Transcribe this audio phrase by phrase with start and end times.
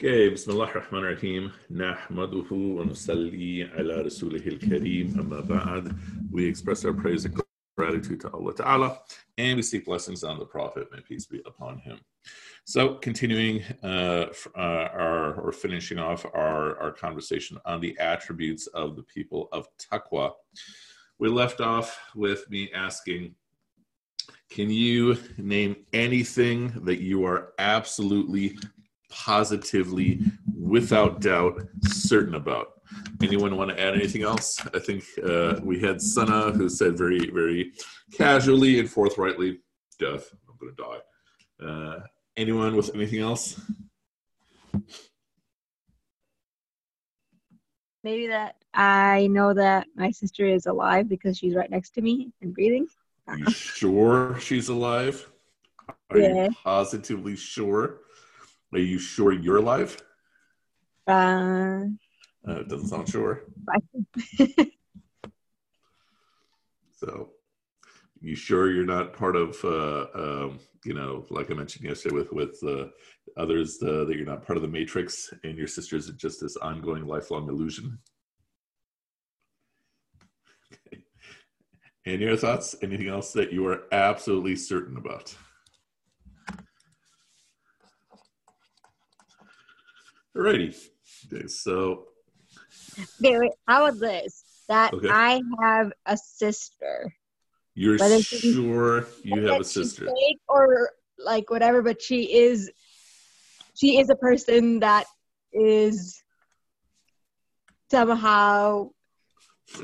[0.00, 5.96] Okay, بسم الله الرحمن الرحيم نحمده ونصلي على رسوله الكريم أما بعد
[6.32, 7.40] We express our praise and
[7.76, 8.98] gratitude to Allah Ta'ala
[9.38, 11.98] and we seek blessings on the Prophet, may peace be upon him.
[12.64, 14.26] So continuing uh,
[14.56, 19.66] uh, our, or finishing off our, our conversation on the attributes of the people of
[19.78, 20.32] Taqwa,
[21.18, 23.34] we left off with me asking,
[24.50, 28.58] can you name anything that you are absolutely
[29.09, 30.21] positively,
[30.59, 32.73] without doubt, certain about.
[33.21, 34.59] Anyone want to add anything else?
[34.73, 37.73] I think uh, we had Sana who said very, very
[38.13, 39.59] casually and forthrightly,
[39.99, 41.65] death, I'm going to die.
[41.65, 41.99] Uh,
[42.35, 43.59] anyone with anything else?
[48.03, 52.31] Maybe that I know that my sister is alive because she's right next to me
[52.41, 52.87] and breathing.
[53.27, 55.29] Are you sure she's alive?
[56.09, 56.45] Are Yeah.
[56.45, 58.01] you positively sure?
[58.73, 59.97] Are you sure you're alive?
[61.07, 61.85] Uh,
[62.47, 63.43] Uh, it doesn't sound sure.
[66.99, 67.29] So,
[68.19, 72.31] you sure you're not part of, uh, um, you know, like I mentioned yesterday with
[72.31, 72.87] with uh,
[73.39, 76.57] others, uh, that you're not part of the matrix, and your sisters are just this
[76.57, 77.99] ongoing, lifelong illusion.
[80.73, 81.03] Okay.
[82.05, 82.75] Any other thoughts?
[82.81, 85.35] Anything else that you are absolutely certain about?
[90.37, 90.89] Alrighty.
[91.33, 92.05] Okay, so
[92.99, 94.43] okay, wait, how about this?
[94.69, 95.07] That Okay.
[95.09, 97.11] I have a sister.
[97.73, 100.05] you're Whether sure you have a sister.
[100.05, 102.69] fake or like whatever, but she is
[103.73, 105.05] she is a person that
[105.53, 106.21] is
[107.89, 108.89] somehow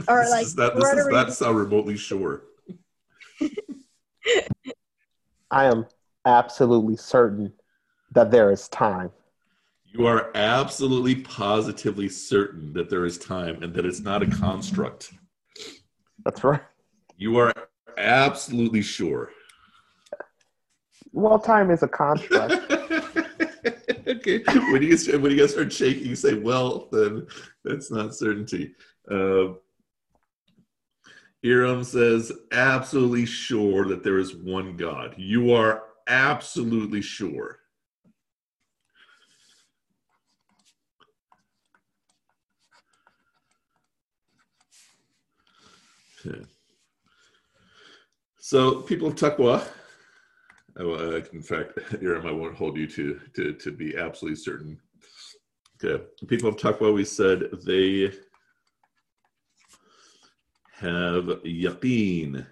[0.08, 2.44] or this like is not, this is whatever not sound remotely sure.
[5.50, 5.88] I am
[6.26, 7.54] absolutely certain
[8.12, 9.12] that there is time.
[9.94, 15.14] You are absolutely positively certain that there is time and that it's not a construct.
[16.26, 16.62] That's right.
[17.16, 17.54] You are
[17.96, 19.30] absolutely sure.
[21.12, 22.54] Well, time is a construct.
[24.08, 24.44] okay.
[24.72, 27.28] When you get, when you guys start shaking, you say, "Well, then
[27.64, 28.74] that's not certainty."
[29.10, 29.54] Uh,
[31.44, 37.60] Iram says, "Absolutely sure that there is one God." You are absolutely sure.
[48.40, 49.16] So, people of
[50.78, 54.80] uh, in fact, Iram, I won't hold you to, to, to be absolutely certain.
[55.84, 56.04] Okay.
[56.28, 58.12] People of Taqwa, we said they
[60.74, 62.46] have yaqeen.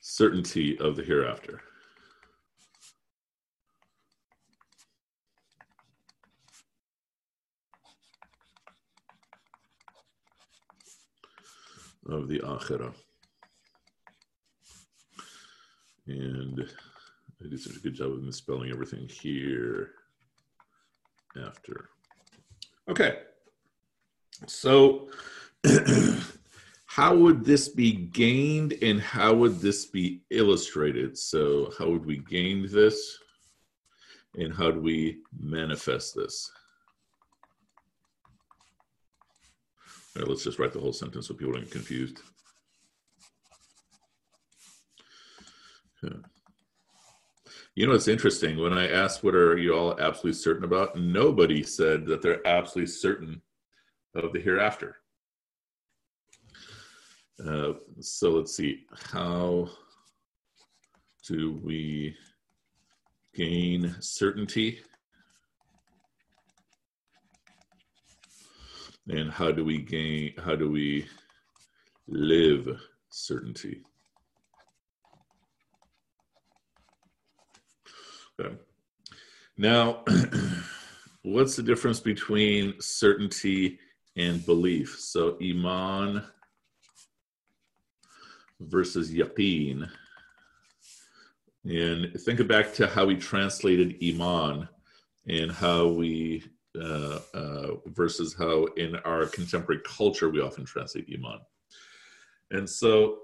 [0.00, 1.60] Certainty of the hereafter.
[12.08, 12.94] Of the akhirah.
[16.06, 16.68] And
[17.44, 19.92] I did such a good job of misspelling everything here
[21.40, 21.90] after.
[22.88, 23.20] Okay.
[24.46, 25.08] So,
[26.86, 31.16] how would this be gained and how would this be illustrated?
[31.16, 33.18] So, how would we gain this
[34.36, 36.50] and how do we manifest this?
[40.16, 42.20] Right, let's just write the whole sentence so people don't get confused.
[47.74, 48.58] You know, it's interesting.
[48.58, 52.92] When I asked what are you all absolutely certain about, nobody said that they're absolutely
[52.92, 53.40] certain
[54.14, 54.96] of the hereafter.
[57.44, 58.84] Uh, so let's see.
[59.10, 59.70] How
[61.26, 62.14] do we
[63.34, 64.80] gain certainty?
[69.08, 71.06] And how do we gain how do we
[72.06, 73.82] live certainty?
[78.40, 78.54] Okay.
[79.56, 80.04] Now
[81.22, 83.78] what's the difference between certainty
[84.16, 84.98] and belief?
[84.98, 86.22] So iman
[88.60, 89.88] versus yaqeen.
[91.64, 94.68] And think back to how we translated iman
[95.28, 96.44] and how we
[96.80, 101.40] uh, uh, versus how in our contemporary culture we often translate iman.
[102.50, 103.18] And so,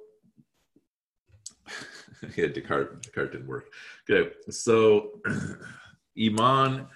[2.36, 3.72] yeah, Descartes, Descartes didn't work.
[4.10, 5.20] Okay, so
[6.18, 6.86] iman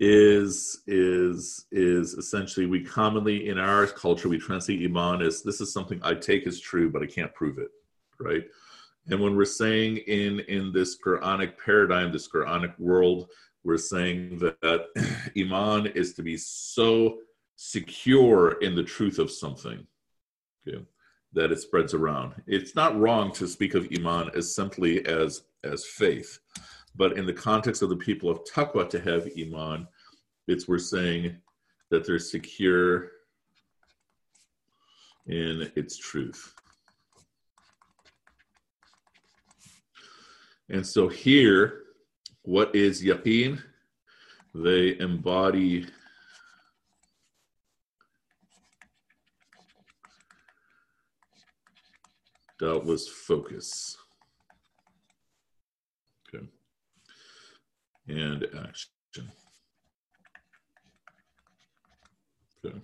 [0.00, 5.72] is is is essentially we commonly in our culture we translate iman as this is
[5.72, 7.68] something I take as true, but I can't prove it,
[8.18, 8.42] right?
[9.08, 13.28] And when we're saying in in this Quranic paradigm, this Quranic world,
[13.64, 14.86] we're saying that
[15.38, 17.18] iman is to be so
[17.56, 19.86] secure in the truth of something,
[20.66, 20.84] okay,
[21.32, 22.34] that it spreads around.
[22.46, 26.40] It's not wrong to speak of iman as simply as as faith
[26.94, 29.86] but in the context of the people of Taqwa to have Iman,
[30.46, 31.36] it's we're saying
[31.90, 33.10] that they're secure
[35.26, 36.54] in its truth.
[40.68, 41.81] And so here,
[42.42, 43.62] what is yaqeen?
[44.54, 45.86] They embody
[52.60, 53.96] doubtless focus.
[56.28, 56.46] Okay.
[58.08, 58.92] And action.
[62.64, 62.78] Okay.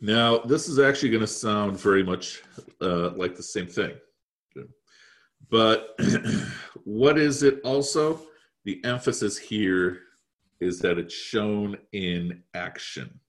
[0.00, 2.42] Now, this is actually going to sound very much
[2.80, 3.92] uh, like the same thing.
[4.56, 4.66] Okay.
[5.50, 5.96] But
[6.84, 8.20] what is it also?
[8.64, 10.00] The emphasis here
[10.60, 13.20] is that it's shown in action.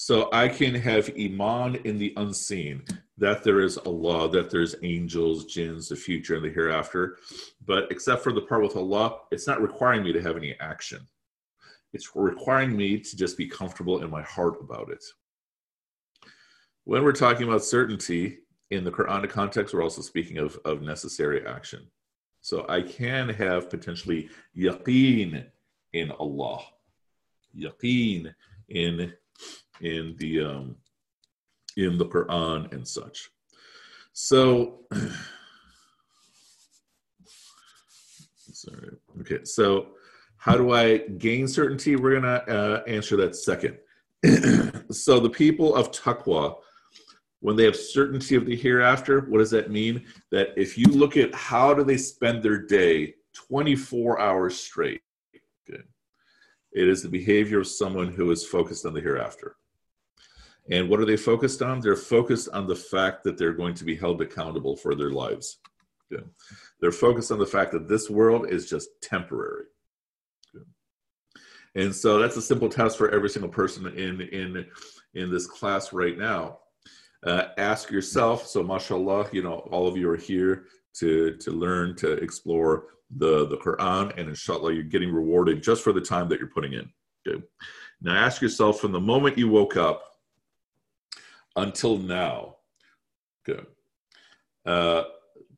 [0.00, 2.84] So I can have Iman in the unseen
[3.16, 7.16] that there is Allah, that there's angels, jinns, the future, and the hereafter.
[7.66, 11.00] But except for the part with Allah, it's not requiring me to have any action.
[11.92, 15.02] It's requiring me to just be comfortable in my heart about it.
[16.84, 18.38] When we're talking about certainty
[18.70, 21.90] in the Quranic context, we're also speaking of, of necessary action.
[22.48, 25.44] So I can have potentially yaqeen
[25.92, 26.62] in Allah,
[27.54, 28.32] yaqeen
[28.70, 29.12] in
[29.82, 30.76] in the um,
[31.76, 33.28] in the Quran and such.
[34.14, 34.80] So,
[38.34, 38.96] sorry.
[39.20, 39.88] Okay, so
[40.38, 41.96] how do I gain certainty?
[41.96, 43.76] We're to uh, answer that second.
[44.90, 46.56] so, the people of Taqwa,
[47.40, 50.04] when they have certainty of the hereafter, what does that mean?
[50.30, 55.02] That if you look at how do they spend their day 24 hours straight,
[55.68, 55.82] okay,
[56.72, 59.56] it is the behavior of someone who is focused on the hereafter.
[60.70, 61.80] And what are they focused on?
[61.80, 65.58] They're focused on the fact that they're going to be held accountable for their lives.
[66.12, 66.24] Okay.
[66.80, 69.64] They're focused on the fact that this world is just temporary.
[70.54, 70.64] Okay.
[71.74, 74.66] And so that's a simple test for every single person in in
[75.14, 76.58] in this class right now.
[77.26, 78.46] Uh, ask yourself.
[78.46, 82.86] So, mashallah, you know, all of you are here to to learn to explore
[83.16, 86.74] the the Quran, and inshallah, you're getting rewarded just for the time that you're putting
[86.74, 86.90] in.
[87.26, 87.42] Okay.
[88.00, 90.04] Now, ask yourself from the moment you woke up
[91.56, 92.56] until now.
[93.44, 93.66] Good.
[94.64, 95.04] Uh,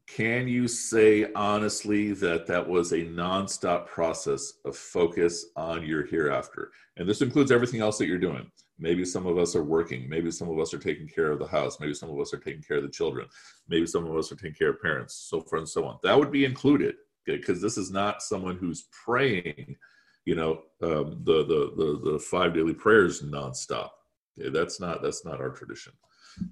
[0.07, 6.73] can you say honestly that that was a nonstop process of focus on your hereafter?
[6.97, 8.51] And this includes everything else that you're doing.
[8.81, 10.09] Maybe some of us are working.
[10.09, 11.79] Maybe some of us are taking care of the house.
[11.79, 13.29] Maybe some of us are taking care of the children.
[13.69, 15.99] Maybe some of us are taking care of parents, so forth and so on.
[16.03, 16.95] That would be included
[17.27, 17.63] because okay?
[17.63, 19.77] this is not someone who's praying,
[20.25, 23.91] you know, um, the, the, the, the five daily prayers nonstop.
[24.39, 25.93] Okay, that's not that's not our tradition.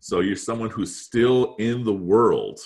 [0.00, 2.60] So you're someone who's still in the world,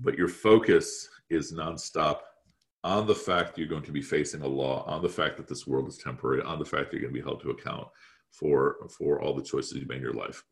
[0.00, 2.18] but your focus is nonstop
[2.84, 5.88] on the fact you're going to be facing Allah, on the fact that this world
[5.88, 7.88] is temporary, on the fact you're going to be held to account
[8.30, 10.44] for for all the choices you made in your life.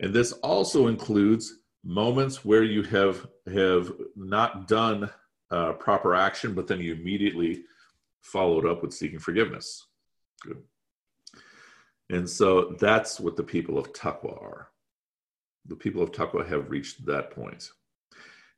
[0.00, 1.54] And this also includes
[1.84, 5.08] moments where you have have not done
[5.50, 7.64] uh, proper action, but then you immediately
[8.22, 9.86] followed up with seeking forgiveness.
[10.42, 10.62] Good.
[12.10, 14.68] And so that's what the people of Taqwa are.
[15.66, 17.70] The people of Taqwa have reached that point.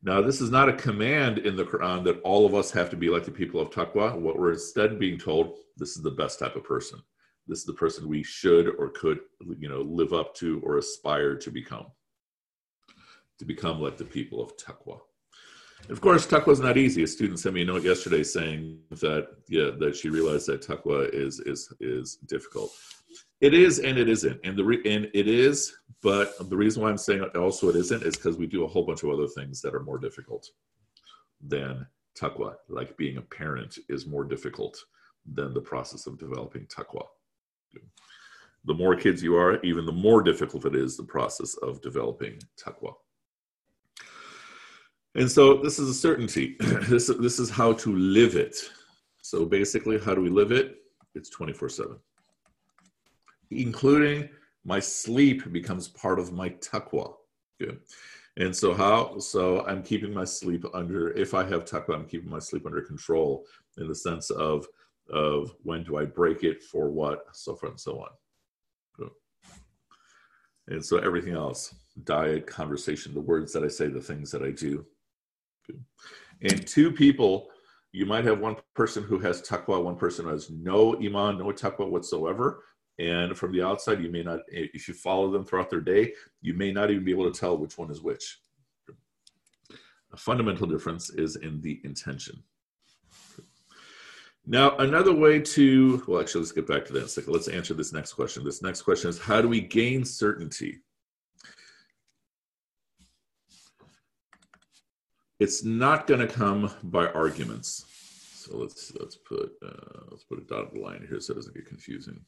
[0.06, 2.96] Now, this is not a command in the Quran that all of us have to
[2.96, 4.20] be like the people of Taqwa.
[4.20, 7.00] What we're instead being told, this is the best type of person.
[7.48, 9.20] This is the person we should or could,
[9.58, 11.86] you know, live up to or aspire to become.
[13.38, 15.00] To become like the people of Taqwa.
[15.90, 17.02] Of course, taqwa is not easy.
[17.02, 21.12] A student sent me a note yesterday saying that yeah, that she realized that taqwa
[21.12, 22.72] is is is difficult.
[23.40, 26.88] It is and it isn't, and the re- and it is, but the reason why
[26.88, 29.60] I'm saying also it isn't is because we do a whole bunch of other things
[29.60, 30.48] that are more difficult
[31.46, 31.86] than
[32.18, 32.54] taqwa.
[32.68, 34.78] Like being a parent is more difficult
[35.26, 37.04] than the process of developing taqwa.
[38.64, 42.38] The more kids you are, even the more difficult it is the process of developing
[42.56, 42.94] taqwa.
[45.14, 46.56] And so this is a certainty.
[46.60, 48.56] this, this is how to live it.
[49.22, 50.76] So basically, how do we live it?
[51.14, 51.96] It's 24 7
[53.50, 54.28] including
[54.64, 57.14] my sleep becomes part of my taqwa.
[57.60, 57.80] Good.
[58.36, 59.18] And so how?
[59.18, 61.10] So I'm keeping my sleep under.
[61.10, 63.44] If I have taqwa, I'm keeping my sleep under control
[63.78, 64.66] in the sense of
[65.12, 68.08] of when do I break it for what, so forth and so on.
[70.68, 74.50] And so everything else, diet, conversation, the words that I say, the things that I
[74.50, 74.86] do.
[76.42, 77.48] And two people,
[77.92, 81.46] you might have one person who has taqwa, one person who has no iman, no
[81.46, 82.64] taqwa whatsoever.
[82.98, 86.54] And from the outside, you may not, if you follow them throughout their day, you
[86.54, 88.40] may not even be able to tell which one is which.
[90.12, 92.42] A fundamental difference is in the intention.
[94.46, 97.04] Now, another way to, well, actually, let's get back to that.
[97.04, 98.44] a second let's answer this next question.
[98.44, 100.80] This next question is how do we gain certainty?
[105.44, 107.84] It's not going to come by arguments.
[108.34, 111.66] So let's let's put uh, let's put a dotted line here so it doesn't get
[111.66, 112.18] confusing.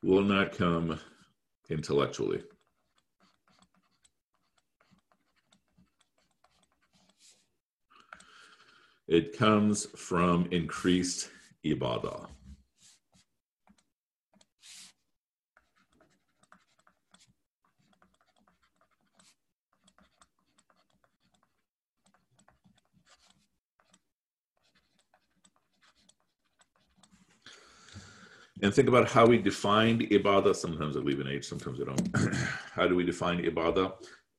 [0.00, 1.00] will not come
[1.70, 2.40] intellectually.
[9.08, 11.30] It comes from increased
[11.64, 12.28] ibadah.
[28.62, 30.56] And think about how we defined ibadah.
[30.56, 32.34] Sometimes I leave an H, sometimes I don't.
[32.74, 33.92] how do we define ibadah?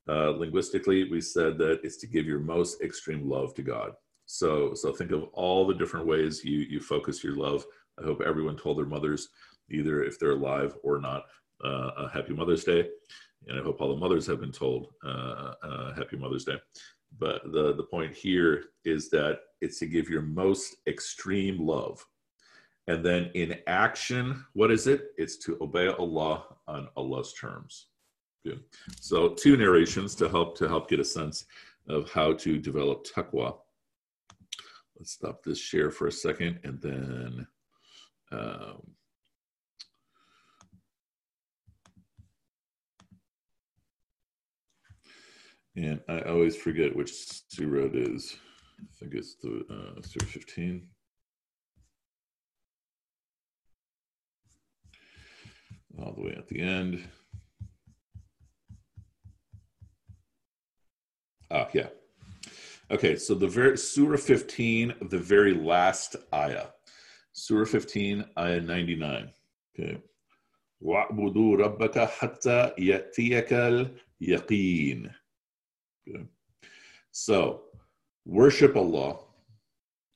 [0.09, 3.91] Uh, linguistically, we said that it's to give your most extreme love to God.
[4.25, 7.65] So, so think of all the different ways you you focus your love.
[7.99, 9.29] I hope everyone told their mothers,
[9.69, 11.25] either if they're alive or not,
[11.63, 12.87] uh, a Happy Mother's Day,
[13.47, 16.57] and I hope all the mothers have been told uh, uh, Happy Mother's Day.
[17.19, 22.05] But the the point here is that it's to give your most extreme love
[22.87, 25.11] and then in action, what is it?
[25.17, 27.87] It's to obey Allah on Allah's terms.
[28.45, 28.63] Good.
[29.01, 31.45] So two narrations to help to help get a sense
[31.89, 33.57] of how to develop taqwa.
[34.97, 37.47] Let's stop this share for a second and then
[38.31, 38.81] um,
[45.75, 48.35] and I always forget which surah it is.
[48.79, 50.87] I think it's the uh, surah 15.
[55.98, 57.02] all the way at the end.
[61.50, 61.88] Ah, yeah.
[62.90, 66.66] Okay, so the very Surah 15, the very last ayah.
[67.32, 69.30] Surah 15, ayah 99.
[69.78, 69.98] Okay.
[70.82, 73.52] وَاعْبُدُوا رَبَّكَ حَتَّى يَأْتِيَكَ
[74.20, 75.10] الْيَقِينَ.
[76.08, 76.24] Okay.
[77.12, 77.62] So,
[78.24, 79.18] worship Allah.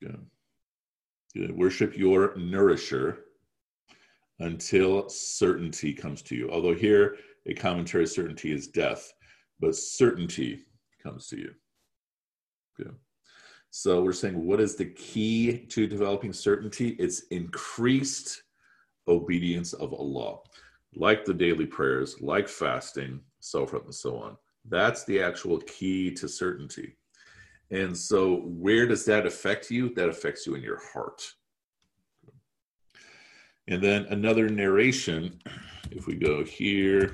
[0.02, 0.16] Okay.
[1.36, 1.52] Okay.
[1.52, 3.24] Worship your nourisher
[4.41, 6.49] until certainty comes to you.
[6.51, 9.13] Although here, a commentary certainty is death,
[9.59, 10.65] but certainty
[11.01, 11.51] comes to you.
[12.79, 12.91] Okay.
[13.69, 16.89] So we're saying, what is the key to developing certainty?
[16.99, 18.43] It's increased
[19.07, 20.39] obedience of Allah,
[20.95, 24.37] like the daily prayers, like fasting, so forth and so on.
[24.67, 26.97] That's the actual key to certainty.
[27.71, 29.93] And so, where does that affect you?
[29.95, 31.23] That affects you in your heart.
[33.71, 35.39] And then another narration,
[35.91, 37.13] if we go here,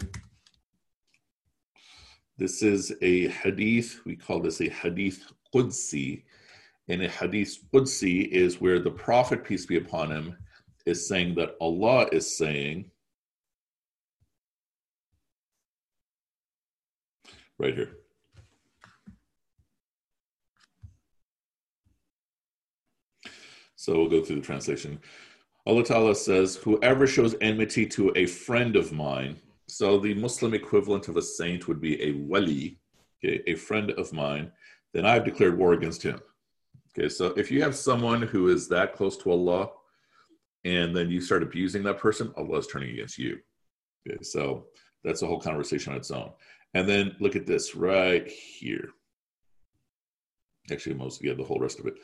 [2.39, 5.23] this is a hadith, we call this a hadith
[5.53, 6.23] Qudsi.
[6.87, 10.35] And a hadith Qudsi is where the Prophet, peace be upon him,
[10.87, 12.89] is saying that Allah is saying,
[17.59, 17.97] right here.
[23.75, 24.99] So we'll go through the translation.
[25.67, 29.35] Allah Ta'ala says, Whoever shows enmity to a friend of mine,
[29.67, 32.79] so the Muslim equivalent of a saint would be a wali,
[33.21, 34.49] okay, a friend of mine,
[34.93, 36.21] then I've declared war against him.
[36.97, 39.71] Okay, so if you have someone who is that close to Allah,
[40.63, 43.39] and then you start abusing that person, Allah is turning against you.
[44.07, 44.67] Okay, so
[45.03, 46.31] that's a whole conversation on its own.
[46.75, 48.91] And then look at this right here.
[50.71, 51.95] Actually, most yeah, the whole rest of it.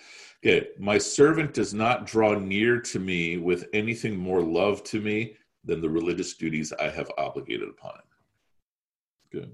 [0.46, 5.36] Okay, my servant does not draw near to me with anything more love to me
[5.66, 8.04] than the religious duties I have obligated upon him.
[9.32, 9.52] Good.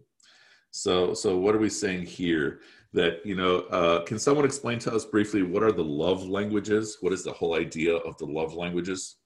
[0.72, 2.62] So, so what are we saying here?
[2.92, 6.98] That you know, uh, can someone explain to us briefly what are the love languages?
[7.02, 9.18] What is the whole idea of the love languages?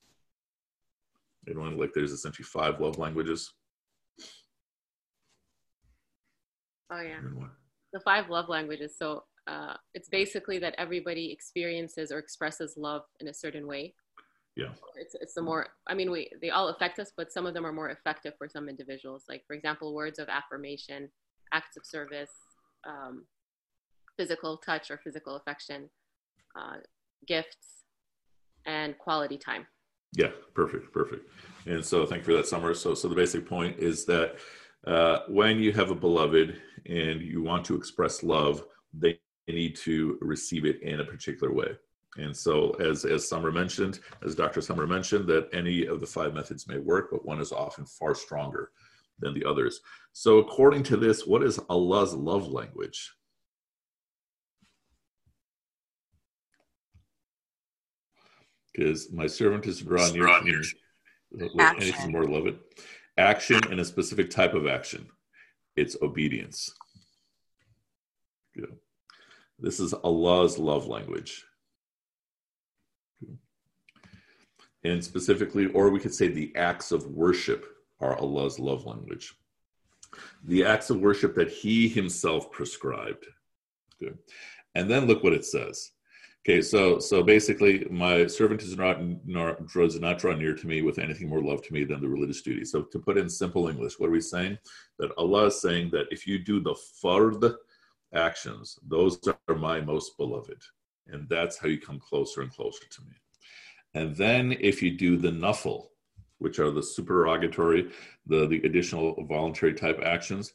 [1.47, 3.53] Anyone like there's essentially five love languages.
[6.91, 7.19] Oh yeah,
[7.93, 8.95] the five love languages.
[8.97, 13.93] So uh, it's basically that everybody experiences or expresses love in a certain way.
[14.55, 14.69] Yeah.
[14.95, 17.65] It's, it's the more, I mean, we, they all affect us, but some of them
[17.65, 19.23] are more effective for some individuals.
[19.27, 21.09] Like, for example, words of affirmation,
[21.51, 22.31] acts of service,
[22.87, 23.25] um,
[24.15, 25.89] physical touch or physical affection,
[26.57, 26.77] uh,
[27.27, 27.83] gifts,
[28.65, 29.65] and quality time.
[30.15, 31.27] Yeah, perfect, perfect.
[31.65, 32.75] And so, thank you for that, summary.
[32.75, 34.35] So, so the basic point is that
[34.85, 39.19] uh, when you have a beloved and you want to express love, they
[39.51, 41.75] need to receive it in a particular way.
[42.17, 44.61] And so, as as Summer mentioned, as Dr.
[44.61, 48.13] Summer mentioned, that any of the five methods may work, but one is often far
[48.13, 48.71] stronger
[49.19, 49.81] than the others.
[50.11, 53.11] So, according to this, what is Allah's love language?
[58.71, 60.63] Because my servant is drawn near to me
[61.59, 62.59] anything more love it.
[63.17, 65.07] Action and a specific type of action.
[65.75, 66.73] It's obedience.
[68.55, 68.77] Good.
[69.63, 71.45] This is Allah's love language.
[74.83, 77.65] And specifically, or we could say the acts of worship
[78.01, 79.33] are Allah's love language.
[80.43, 83.25] The acts of worship that He Himself prescribed.
[84.75, 85.91] And then look what it says.
[86.45, 90.81] Okay, so so basically, my servant is not nor, does not draw near to me
[90.81, 92.65] with anything more love to me than the religious duty.
[92.65, 94.57] So to put in simple English, what are we saying?
[94.99, 97.55] That Allah is saying that if you do the fard
[98.13, 100.61] actions, those are my most beloved,
[101.07, 103.15] and that's how you come closer and closer to me.
[103.93, 105.87] And then if you do the nafil,
[106.39, 107.91] which are the supererogatory,
[108.25, 110.53] the, the additional voluntary type actions,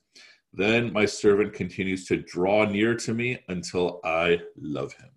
[0.53, 5.11] then my servant continues to draw near to me until I love him.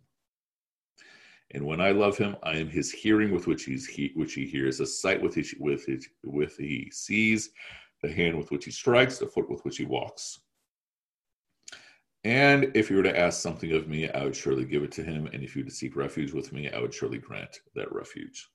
[1.53, 4.45] And when I love him, I am his hearing with which he's he, which he
[4.45, 5.85] hears, a sight with which with
[6.23, 7.49] with he sees,
[8.01, 10.39] the hand with which he strikes, the foot with which he walks.
[12.23, 15.03] And if you were to ask something of me, I would surely give it to
[15.03, 15.27] him.
[15.33, 18.47] And if you were to seek refuge with me, I would surely grant that refuge.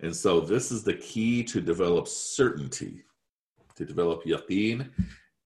[0.00, 3.04] And so this is the key to develop certainty,
[3.76, 4.90] to develop yaqeen.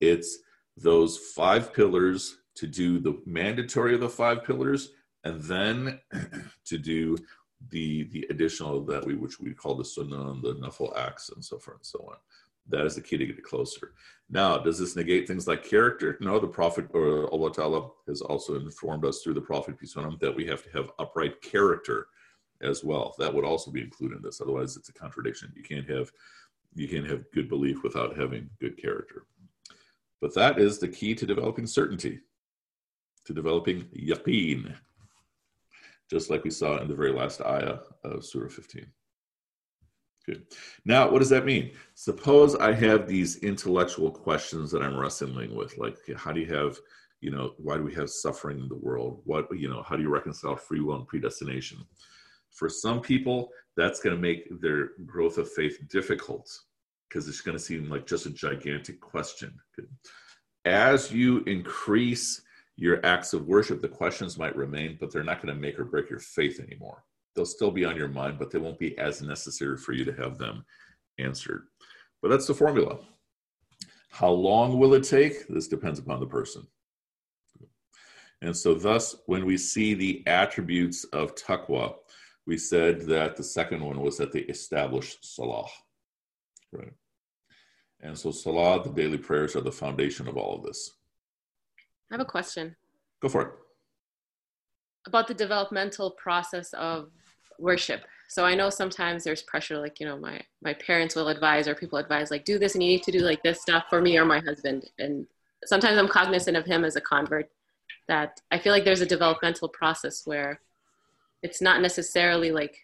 [0.01, 0.39] It's
[0.75, 4.89] those five pillars to do the mandatory of the five pillars
[5.23, 5.99] and then
[6.65, 7.17] to do
[7.69, 11.43] the the additional that we which we call the sunnah and the nafil acts and
[11.43, 12.15] so forth and so on.
[12.69, 13.93] That is the key to get closer.
[14.29, 16.17] Now, does this negate things like character?
[16.21, 20.05] No, the Prophet or Allah Ta'ala has also informed us through the Prophet, peace on
[20.05, 22.07] him, that we have to have upright character
[22.61, 23.15] as well.
[23.17, 24.41] That would also be included in this.
[24.41, 25.51] Otherwise, it's a contradiction.
[25.55, 26.11] You can't have
[26.75, 29.25] you can't have good belief without having good character.
[30.21, 32.19] But that is the key to developing certainty,
[33.25, 34.75] to developing yaqeen,
[36.11, 38.85] just like we saw in the very last ayah of Surah 15.
[40.29, 40.45] Good.
[40.85, 41.71] Now, what does that mean?
[41.95, 46.77] Suppose I have these intellectual questions that I'm wrestling with, like how do you have,
[47.19, 49.21] you know, why do we have suffering in the world?
[49.25, 51.79] What, you know, how do you reconcile free will and predestination?
[52.51, 56.47] For some people, that's going to make their growth of faith difficult
[57.07, 59.51] because it's going to seem like just a gigantic question.
[59.75, 59.89] Good.
[60.65, 62.43] As you increase
[62.75, 65.85] your acts of worship, the questions might remain, but they're not going to make or
[65.85, 67.03] break your faith anymore
[67.39, 70.11] they'll still be on your mind, but they won't be as necessary for you to
[70.11, 70.65] have them
[71.19, 71.67] answered.
[72.21, 72.99] But that's the formula.
[74.11, 75.47] How long will it take?
[75.47, 76.67] This depends upon the person.
[78.41, 81.95] And so, thus, when we see the attributes of taqwa,
[82.45, 85.67] we said that the second one was that they established salah.
[86.73, 86.91] Right.
[88.01, 90.91] And so, salah, the daily prayers, are the foundation of all of this.
[92.11, 92.75] I have a question.
[93.21, 93.51] Go for it.
[95.05, 97.11] About the developmental process of
[97.59, 98.01] worship.
[98.27, 101.73] So i know sometimes there's pressure like you know my my parents will advise or
[101.73, 104.17] people advise like do this and you need to do like this stuff for me
[104.17, 104.89] or my husband.
[104.99, 105.25] And
[105.65, 107.49] sometimes i'm cognizant of him as a convert
[108.07, 110.61] that i feel like there's a developmental process where
[111.43, 112.77] it's not necessarily like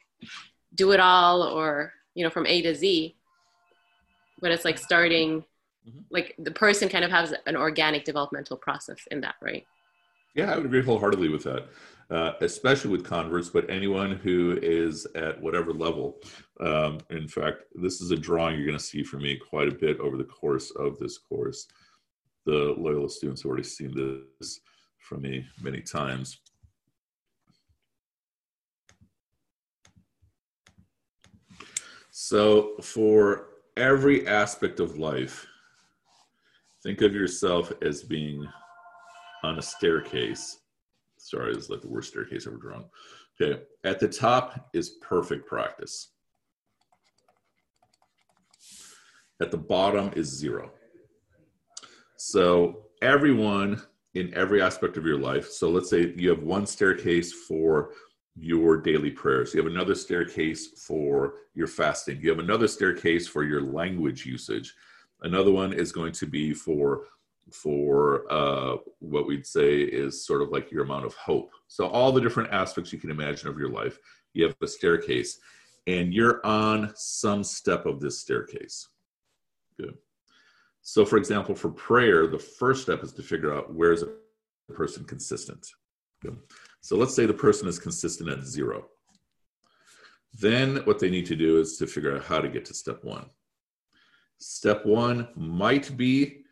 [0.74, 3.16] do it all or you know from a to z
[4.42, 5.44] but it's like starting
[5.88, 6.00] mm-hmm.
[6.10, 9.66] like the person kind of has an organic developmental process in that right?
[10.34, 11.68] Yeah i would agree wholeheartedly with that
[12.12, 16.20] uh, especially with converts, but anyone who is at whatever level.
[16.60, 19.76] Um, in fact, this is a drawing you're going to see from me quite a
[19.76, 21.68] bit over the course of this course.
[22.46, 24.60] The Loyola students have already seen this
[25.00, 26.38] from me many times.
[32.12, 35.46] So, for every aspect of life,
[36.82, 38.48] think of yourself as being
[39.44, 40.60] on a staircase
[41.26, 42.86] sorry, it's like the worst staircase ever drawn.
[43.42, 46.10] Okay, at the top is perfect practice.
[49.42, 50.72] At the bottom is zero.
[52.18, 53.82] So everyone
[54.14, 55.50] in every aspect of your life.
[55.50, 57.92] So let's say you have one staircase for
[58.38, 59.54] your daily prayers.
[59.54, 62.22] You have another staircase for your fasting.
[62.22, 64.74] You have another staircase for your language usage.
[65.22, 67.04] Another one is going to be for
[67.52, 71.52] for uh, what we'd say is sort of like your amount of hope.
[71.68, 74.00] So all the different aspects you can imagine of your life,
[74.34, 75.40] you have a staircase,
[75.88, 78.90] and you're on some step of this staircase.
[79.80, 79.96] Good.
[80.82, 84.10] So, for example, for prayer, the first step is to figure out where is a
[84.74, 85.68] person consistent.
[86.22, 86.38] Good.
[86.82, 88.86] So let's say the person is consistent at zero.
[90.34, 93.04] Then what they need to do is to figure out how to get to step
[93.04, 93.30] one.
[94.38, 96.45] Step one might be,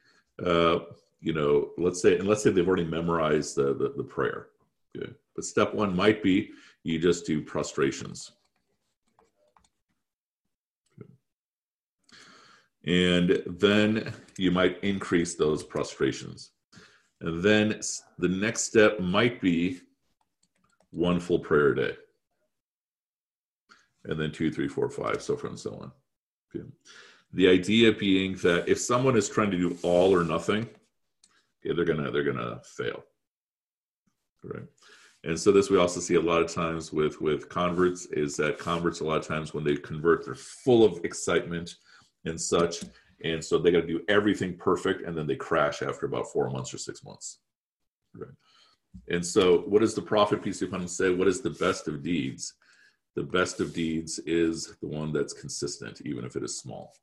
[0.43, 0.80] uh,
[1.22, 4.48] you know, let's say, and let's say they've already memorized the, the, the prayer.
[4.96, 5.15] Good.
[5.36, 6.52] But step one might be
[6.84, 8.32] you just do prostrations.
[12.86, 16.52] And then you might increase those prostrations.
[17.22, 17.80] And then
[18.19, 19.80] the next step might be
[20.91, 21.96] one full prayer a day.
[24.04, 25.91] And then two, three, four, five, so forth and so on.
[26.54, 26.67] Okay.
[27.34, 30.69] The idea being that if someone is trying to do all or nothing,
[31.65, 33.04] okay, they're gonna they're gonna fail.
[34.43, 34.63] Right.
[35.26, 38.60] And so this we also see a lot of times with with converts is that
[38.60, 41.76] converts a lot of times when they convert, they're full of excitement
[42.26, 42.84] and such.
[43.24, 46.50] And so they got to do everything perfect, and then they crash after about four
[46.50, 47.39] months or six months.
[48.13, 48.30] Right.
[49.10, 51.10] And so, what does the prophet, peace be upon him, say?
[51.10, 52.54] What is the best of deeds?
[53.15, 56.93] The best of deeds is the one that's consistent, even if it is small.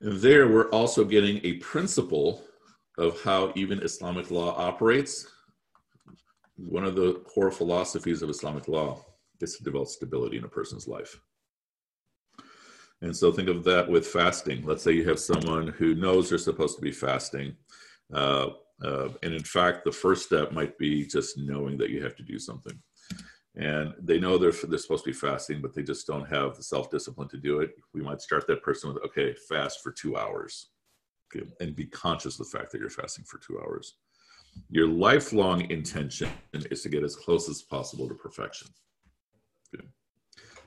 [0.00, 2.44] And there, we're also getting a principle
[2.98, 5.26] of how even Islamic law operates
[6.56, 9.04] one of the core philosophies of Islamic law
[9.40, 11.20] is to develop stability in a person's life.
[13.02, 14.64] And so think of that with fasting.
[14.64, 17.54] Let's say you have someone who knows they're supposed to be fasting.
[18.12, 18.48] Uh,
[18.82, 22.22] uh, and in fact, the first step might be just knowing that you have to
[22.22, 22.78] do something.
[23.56, 26.62] And they know they're, they're supposed to be fasting, but they just don't have the
[26.62, 27.70] self discipline to do it.
[27.94, 30.68] We might start that person with, okay, fast for two hours.
[31.34, 33.96] Okay, and be conscious of the fact that you're fasting for two hours.
[34.70, 38.68] Your lifelong intention is to get as close as possible to perfection.
[39.74, 39.86] Okay.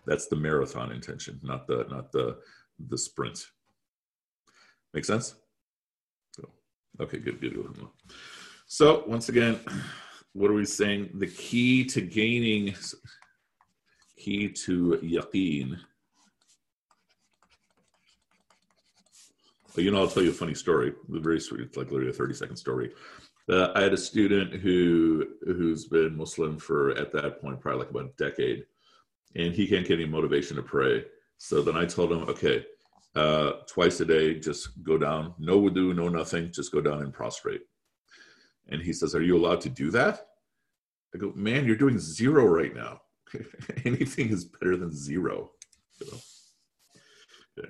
[0.06, 2.40] That's the marathon intention, not the not the
[2.88, 3.46] the sprint.
[4.94, 5.36] Make sense?
[6.32, 6.50] So,
[7.00, 7.88] okay, good, good, good.
[8.66, 9.60] So once again,
[10.34, 11.10] what are we saying?
[11.16, 12.76] The key to gaining
[14.18, 15.78] key to yaqeen.
[19.76, 20.94] you know, I'll tell you a funny story.
[21.08, 22.92] Very sweet, like literally a 30 second story.
[23.50, 27.90] Uh, I had a student who who's been Muslim for at that point probably like
[27.90, 28.66] about a decade,
[29.36, 31.06] and he can't get any motivation to pray.
[31.38, 32.66] So then I told him, okay,
[33.16, 37.14] uh, twice a day, just go down, no wudu, no nothing, just go down and
[37.14, 37.62] prostrate.
[38.70, 40.28] And he says, "Are you allowed to do that?"
[41.14, 43.02] I go, "Man, you're doing zero right now.
[43.86, 45.52] Anything is better than zero."
[45.92, 46.18] So,
[47.58, 47.70] okay.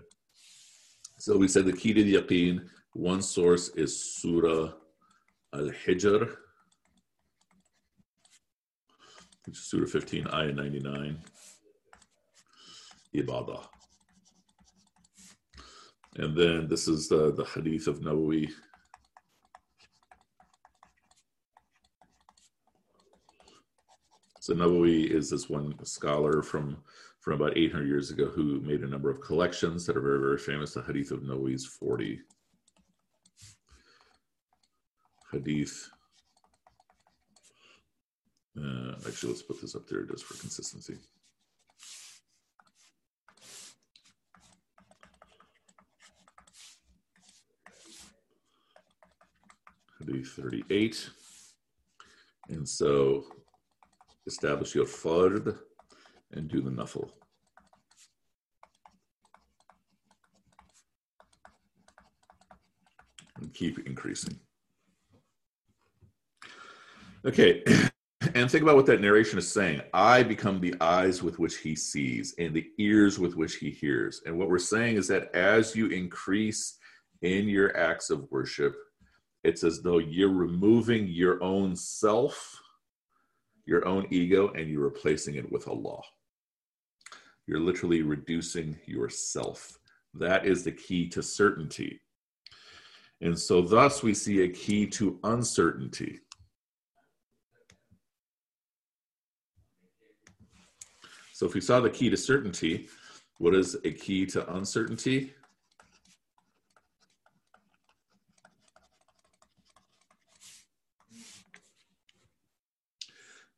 [1.17, 2.67] so we said the key to the yaqeen.
[2.93, 4.73] One source is Surah
[5.53, 6.35] Al-Hijr,
[9.45, 11.19] which is Surah 15, Ayah 99.
[13.15, 13.65] Ibadah.
[16.17, 18.49] And then this is the, the Hadith of Nawawi.
[24.49, 26.77] So Nawawi is this one scholar from
[27.19, 30.39] from about 800 years ago who made a number of collections that are very, very
[30.39, 30.73] famous.
[30.73, 32.19] The Hadith of Nawawi's 40
[35.31, 35.91] hadith.
[38.59, 40.97] Uh, actually, let's put this up there just for consistency.
[49.99, 51.09] Hadith 38.
[52.49, 53.25] And so
[54.29, 55.57] establish your fard
[56.31, 57.09] and do the nafil.
[63.41, 64.39] And keep increasing.
[67.25, 67.63] Okay.
[68.35, 69.81] And think about what that narration is saying.
[69.93, 74.21] I become the eyes with which he sees and the ears with which he hears.
[74.25, 76.77] And what we're saying is that as you increase
[77.21, 78.75] in your acts of worship,
[79.45, 82.58] it's as though you're removing your own self,
[83.69, 86.01] your own ego, and you're replacing it with Allah.
[87.47, 89.77] You're literally reducing yourself.
[90.13, 92.01] That is the key to certainty.
[93.21, 96.19] And so, thus, we see a key to uncertainty
[101.39, 102.89] So if we saw the key to certainty,
[103.37, 105.33] what is a key to uncertainty?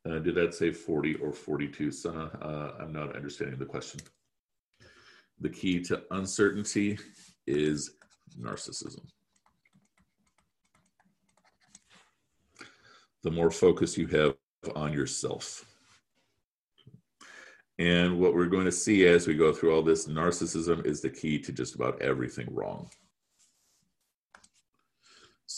[0.09, 2.31] Uh, did that say 40 or 42, Sana?
[2.41, 3.99] Uh, I'm not understanding the question.
[5.39, 6.97] The key to uncertainty
[7.45, 7.91] is
[8.39, 9.05] narcissism.
[13.23, 14.35] The more focus you have
[14.75, 15.65] on yourself.
[17.77, 21.09] And what we're going to see as we go through all this, narcissism is the
[21.09, 22.89] key to just about everything wrong.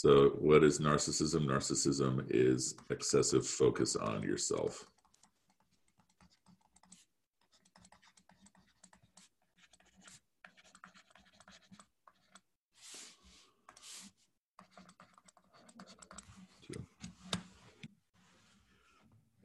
[0.04, 1.46] So, what is narcissism?
[1.46, 4.86] Narcissism is excessive focus on yourself.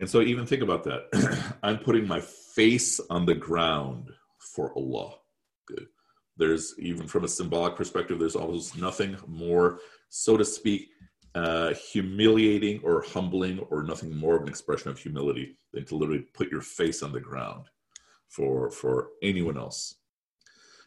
[0.01, 1.55] And so, even think about that.
[1.63, 5.19] I'm putting my face on the ground for Allah.
[6.39, 10.89] There's even from a symbolic perspective, there's almost nothing more so to speak,
[11.35, 16.25] uh, humiliating or humbling or nothing more of an expression of humility than to literally
[16.35, 17.67] put your face on the ground
[18.29, 19.97] for for anyone else.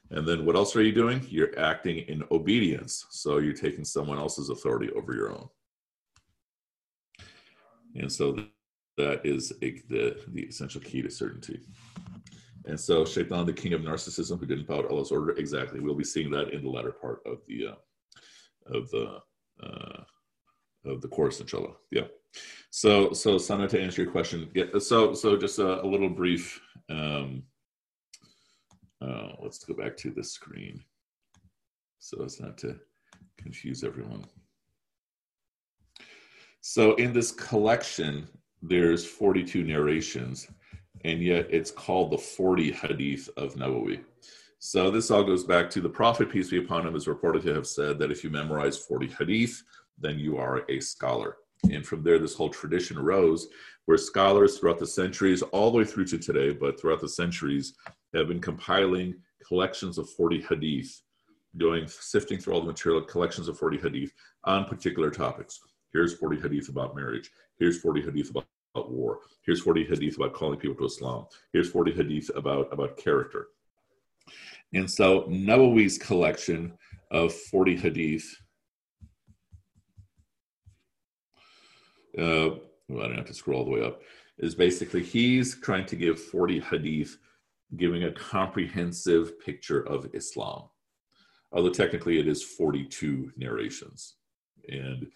[0.10, 1.26] And then what else are you doing?
[1.30, 3.06] You're acting in obedience.
[3.12, 5.48] So you're taking someone else's authority over your own.
[7.96, 8.46] And so
[8.98, 11.60] that is a, the the essential key to certainty
[12.66, 16.04] and so shaitan the king of narcissism who didn't follow allah's order exactly we'll be
[16.04, 19.20] seeing that in the latter part of the uh, of the
[19.64, 20.04] uh,
[20.86, 21.74] of the course, inshallah.
[21.92, 22.08] Yeah.
[22.70, 26.60] So, so Sana, to answer your question, yeah, so so just a, a little brief.
[26.90, 27.44] Um,
[29.02, 30.84] uh, let's go back to the screen,
[32.00, 32.80] so as not to
[33.38, 34.26] confuse everyone.
[36.62, 38.28] So, in this collection,
[38.62, 40.48] there's 42 narrations,
[41.04, 44.02] and yet it's called the 40 Hadith of Nawawi.
[44.60, 47.54] So this all goes back to the Prophet, peace be upon him, is reported to
[47.56, 49.64] have said that if you memorize 40 hadith,
[49.98, 51.38] then you are a scholar.
[51.72, 53.48] And from there, this whole tradition arose
[53.86, 57.74] where scholars throughout the centuries, all the way through to today, but throughout the centuries,
[58.14, 59.16] have been compiling
[59.48, 61.02] collections of 40 hadith,
[61.58, 65.60] going sifting through all the material, collections of 40 hadith on particular topics.
[65.92, 67.32] Here's 40 hadith about marriage.
[67.58, 69.20] Here's 40 hadith about, about war.
[69.46, 71.26] Here's 40 hadith about calling people to Islam.
[71.54, 73.48] Here's 40 hadith about, about character.
[74.74, 76.74] And so Nawawi's collection
[77.10, 78.36] of 40 hadith,
[82.18, 82.58] uh, I
[82.90, 84.02] don't have to scroll all the way up,
[84.38, 87.18] is basically he's trying to give 40 hadith,
[87.76, 90.64] giving a comprehensive picture of Islam.
[91.52, 94.16] Although technically it is 42 narrations.
[94.70, 95.08] And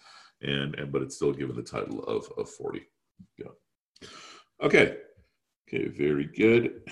[0.42, 2.82] and and but it's still given the title of, of 40.
[3.38, 4.08] Yeah.
[4.62, 4.96] Okay.
[5.68, 6.82] Okay, very good.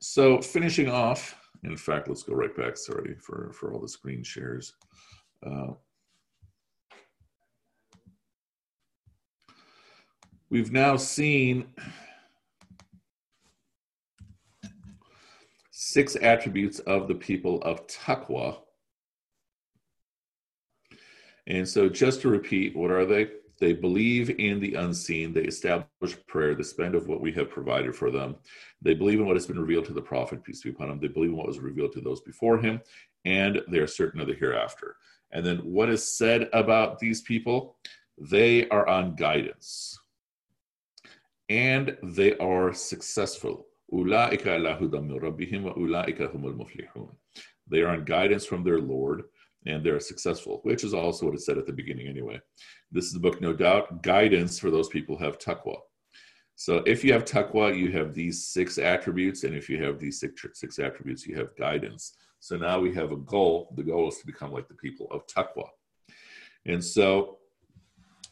[0.00, 4.22] So finishing off in fact, let's go right back, sorry, for, for all the screen
[4.22, 4.74] shares.
[5.44, 5.72] Uh,
[10.50, 11.66] we've now seen
[15.70, 18.58] six attributes of the people of Taqwa.
[21.46, 23.28] And so just to repeat, what are they?
[23.64, 25.32] They believe in the unseen.
[25.32, 28.36] They establish prayer, the spend of what we have provided for them.
[28.82, 31.00] They believe in what has been revealed to the prophet, peace be upon him.
[31.00, 32.82] They believe in what was revealed to those before him,
[33.24, 34.96] and they are certain of the hereafter.
[35.32, 37.78] And then what is said about these people?
[38.18, 39.98] They are on guidance
[41.48, 43.66] and they are successful.
[43.90, 44.04] They
[47.80, 49.24] are on guidance from their Lord
[49.66, 52.40] and they're successful, which is also what it said at the beginning anyway.
[52.92, 54.02] This is the book, no doubt.
[54.02, 55.76] Guidance for those people have taqwa.
[56.56, 60.20] So if you have taqwa, you have these six attributes, and if you have these
[60.20, 62.16] six, six attributes, you have guidance.
[62.40, 63.72] So now we have a goal.
[63.76, 65.66] The goal is to become like the people of taqwa.
[66.66, 67.38] And so,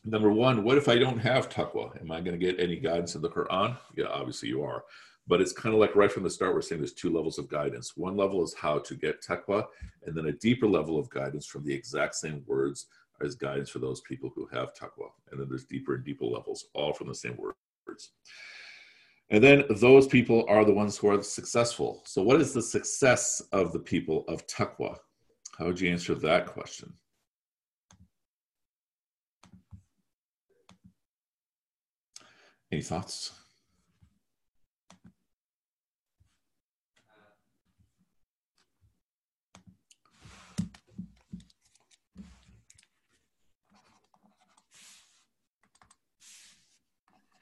[0.04, 2.00] number one, what if I don't have taqwa?
[2.00, 3.76] Am I going to get any guidance in the Quran?
[3.96, 4.84] Yeah, obviously you are.
[5.26, 7.48] But it's kind of like right from the start, we're saying there's two levels of
[7.48, 7.96] guidance.
[7.96, 9.66] One level is how to get taqwa,
[10.04, 12.86] and then a deeper level of guidance from the exact same words
[13.20, 15.10] as guidance for those people who have taqwa.
[15.30, 18.10] And then there's deeper and deeper levels, all from the same words.
[19.30, 22.02] And then those people are the ones who are successful.
[22.04, 24.98] So, what is the success of the people of taqwa?
[25.58, 26.92] How would you answer that question?
[32.70, 33.32] Any thoughts?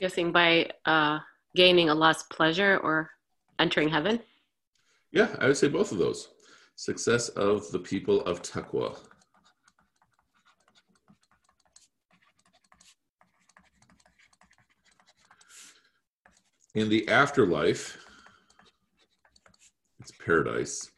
[0.00, 1.18] Guessing by uh,
[1.54, 3.10] gaining Allah's pleasure or
[3.58, 4.18] entering heaven?
[5.12, 6.28] Yeah, I would say both of those.
[6.76, 8.98] Success of the people of taqwa.
[16.74, 17.98] In the afterlife,
[19.98, 20.90] it's paradise.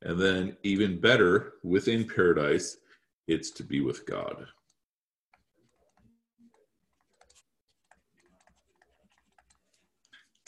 [0.00, 2.78] And then, even better, within paradise,
[3.28, 4.46] it's to be with God.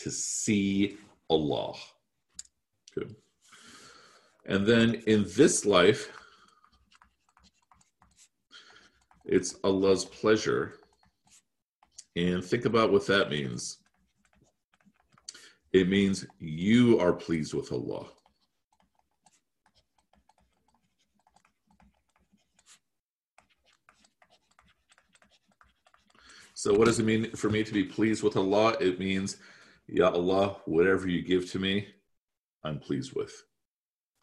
[0.05, 0.99] To see
[1.31, 1.75] Allah.
[2.95, 3.17] Good.
[4.45, 6.13] And then in this life,
[9.25, 10.75] it's Allah's pleasure.
[12.17, 13.79] And think about what that means.
[15.73, 18.05] It means you are pleased with Allah.
[26.53, 28.77] So, what does it mean for me to be pleased with Allah?
[28.81, 29.39] It means,
[29.87, 31.89] Ya Allah, whatever you give to me,
[32.65, 33.35] I'm pleased with.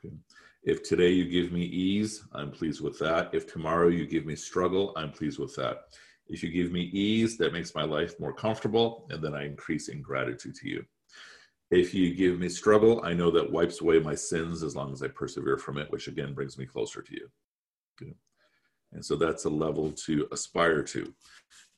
[0.03, 0.15] Okay.
[0.63, 3.33] If today you give me ease, I'm pleased with that.
[3.33, 5.85] If tomorrow you give me struggle, I'm pleased with that.
[6.27, 9.89] If you give me ease, that makes my life more comfortable, and then I increase
[9.89, 10.85] in gratitude to you.
[11.71, 15.01] If you give me struggle, I know that wipes away my sins as long as
[15.01, 17.29] I persevere from it, which again brings me closer to you.
[18.01, 18.13] Okay.
[18.93, 21.13] And so that's a level to aspire to.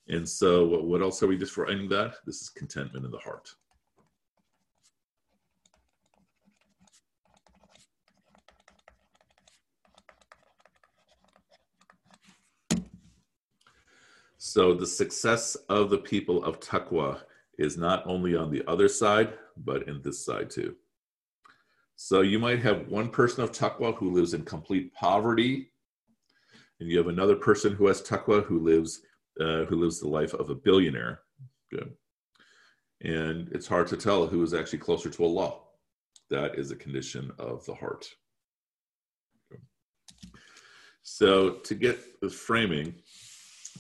[0.08, 2.16] And so, what else are we just for ending that?
[2.26, 3.50] This is contentment in the heart.
[14.46, 17.22] So, the success of the people of taqwa
[17.60, 20.76] is not only on the other side, but in this side too.
[21.96, 25.72] So, you might have one person of taqwa who lives in complete poverty,
[26.82, 29.04] and you have another person who has taqwa who lives
[29.40, 31.22] uh, who lives the life of a billionaire.
[31.72, 31.94] Good.
[33.00, 35.54] And it's hard to tell who is actually closer to Allah.
[36.30, 38.06] That is a condition of the heart.
[41.02, 42.96] So to get the framing,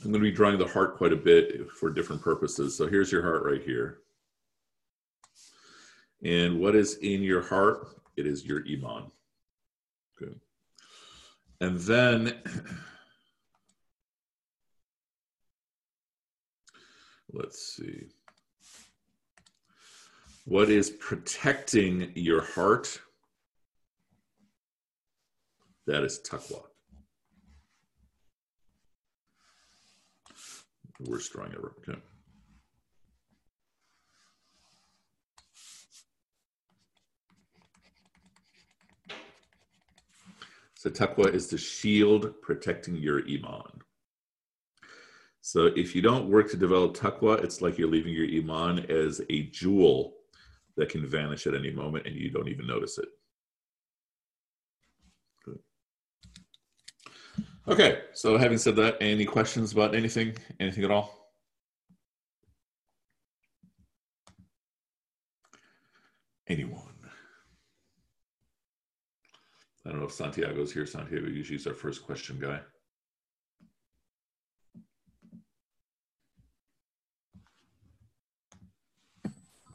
[0.04, 2.78] I'm going to be drawing the heart quite a bit for different purposes.
[2.78, 4.00] So here's your heart right here.
[6.24, 7.88] And what is in your heart?
[8.18, 9.12] It is your iman.
[10.20, 10.42] Good.
[11.62, 12.36] And then
[17.32, 18.08] let's see.
[20.44, 23.00] What is protecting your heart?
[25.88, 26.64] That is taqwa.
[31.06, 31.74] We're strong ever.
[31.88, 32.00] Okay.
[40.76, 43.82] So taqwa is the shield protecting your iman.
[45.40, 49.22] So if you don't work to develop taqwa, it's like you're leaving your iman as
[49.30, 50.16] a jewel
[50.76, 53.08] that can vanish at any moment and you don't even notice it.
[57.66, 60.36] Okay, so having said that, any questions about anything?
[60.60, 61.32] Anything at all?
[66.48, 66.82] Anyone?
[69.86, 70.86] I don't know if Santiago's here.
[70.86, 72.60] Santiago usually is our first question guy.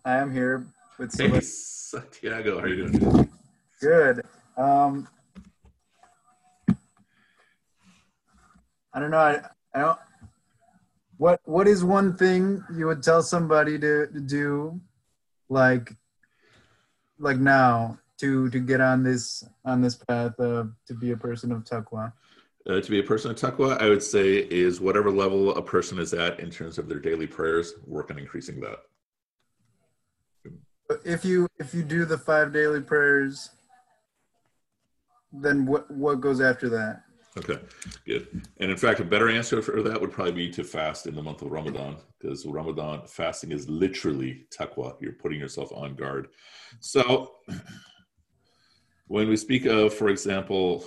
[0.05, 0.67] I am here
[0.99, 3.31] with Hey, Santiago, how are you doing?
[3.81, 4.23] Good.
[4.59, 5.09] Um,
[8.99, 9.19] I don't know.
[9.19, 9.41] I,
[9.75, 9.99] I don't.
[11.19, 14.81] What What is one thing you would tell somebody to, to do,
[15.49, 15.95] like,
[17.21, 21.53] like now, to to get on this on this path of to be a person
[21.53, 22.13] of taqwa?
[22.69, 26.01] Uh, to be a person of taqwa, I would say is whatever level a person
[26.01, 28.79] is at in terms of their daily prayers, work on increasing that
[31.05, 33.51] if you if you do the five daily prayers,
[35.33, 37.05] then what what goes after that?
[37.37, 37.59] Okay,
[38.07, 38.43] good.
[38.59, 41.23] And in fact, a better answer for that would probably be to fast in the
[41.23, 44.97] month of Ramadan, because Ramadan fasting is literally taqwa.
[45.01, 46.29] You're putting yourself on guard.
[46.81, 47.33] So,
[49.07, 50.85] when we speak of, for example,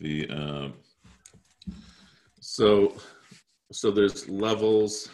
[0.00, 0.74] the um,
[2.40, 2.96] so
[3.70, 5.08] so there's levels.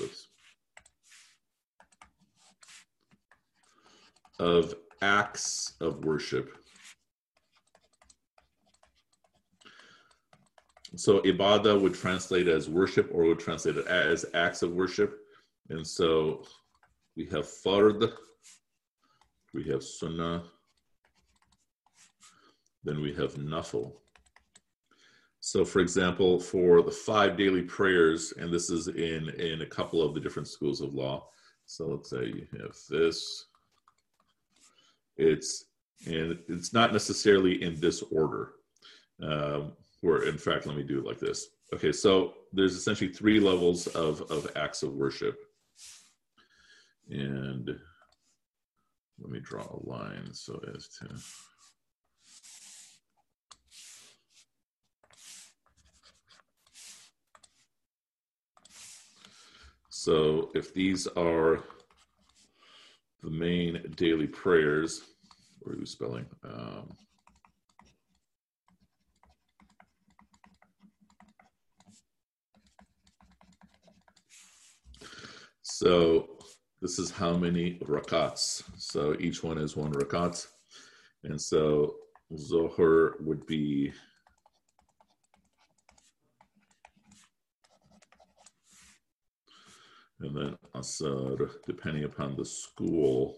[0.00, 0.23] Oops,
[4.38, 6.56] of acts of worship.
[10.96, 15.18] So ibadah would translate as worship or would translate as acts of worship.
[15.70, 16.44] And so
[17.16, 18.12] we have fard,
[19.52, 20.44] we have sunnah,
[22.84, 23.92] then we have nafil.
[25.40, 30.00] So, for example, for the five daily prayers, and this is in in a couple
[30.00, 31.28] of the different schools of law.
[31.66, 33.46] So let's say you have this.
[35.16, 35.66] It's
[36.06, 38.52] and it's not necessarily in this order.
[39.22, 41.46] Um, where in fact, let me do it like this.
[41.72, 45.38] Okay, so there's essentially three levels of of acts of worship,
[47.08, 47.68] and
[49.18, 51.08] let me draw a line so as to.
[59.88, 61.64] So if these are
[63.24, 65.02] the main daily prayers,
[65.64, 66.26] or are you spelling?
[66.44, 66.90] Um,
[75.62, 76.28] so
[76.82, 78.62] this is how many rakats.
[78.76, 80.46] So each one is one rakat.
[81.24, 81.94] And so
[82.34, 83.90] Zuhr would be
[90.24, 93.36] and then Asar, depending upon the school.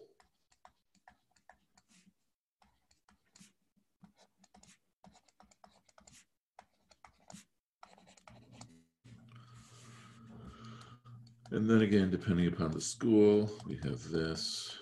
[11.51, 14.77] And then again, depending upon the school, we have this.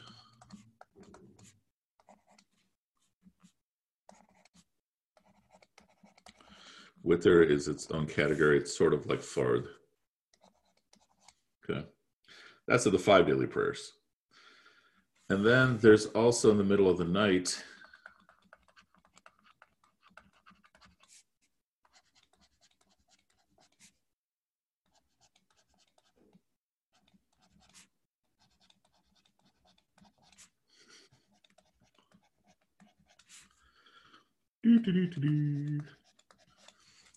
[7.04, 8.58] Witr is its own category.
[8.58, 9.66] It's sort of like Fard.
[11.70, 11.84] Okay.
[12.66, 13.92] That's of the five daily prayers.
[15.28, 17.62] And then there's also in the middle of the night,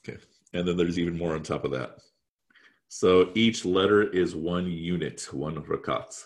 [0.08, 0.18] Okay,
[0.54, 1.98] and then there's even more on top of that.
[2.90, 6.24] So each letter is one unit, one rakat.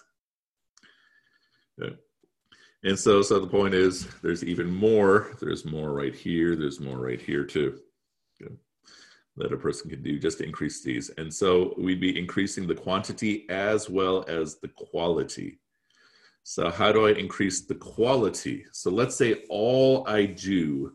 [1.81, 1.95] Okay.
[2.83, 5.35] And so, so the point is, there's even more.
[5.39, 6.55] There's more right here.
[6.55, 7.79] There's more right here too.
[8.41, 8.53] Okay.
[9.37, 11.09] That a person can do just to increase these.
[11.17, 15.59] And so we'd be increasing the quantity as well as the quality.
[16.43, 18.65] So how do I increase the quality?
[18.71, 20.93] So let's say all I do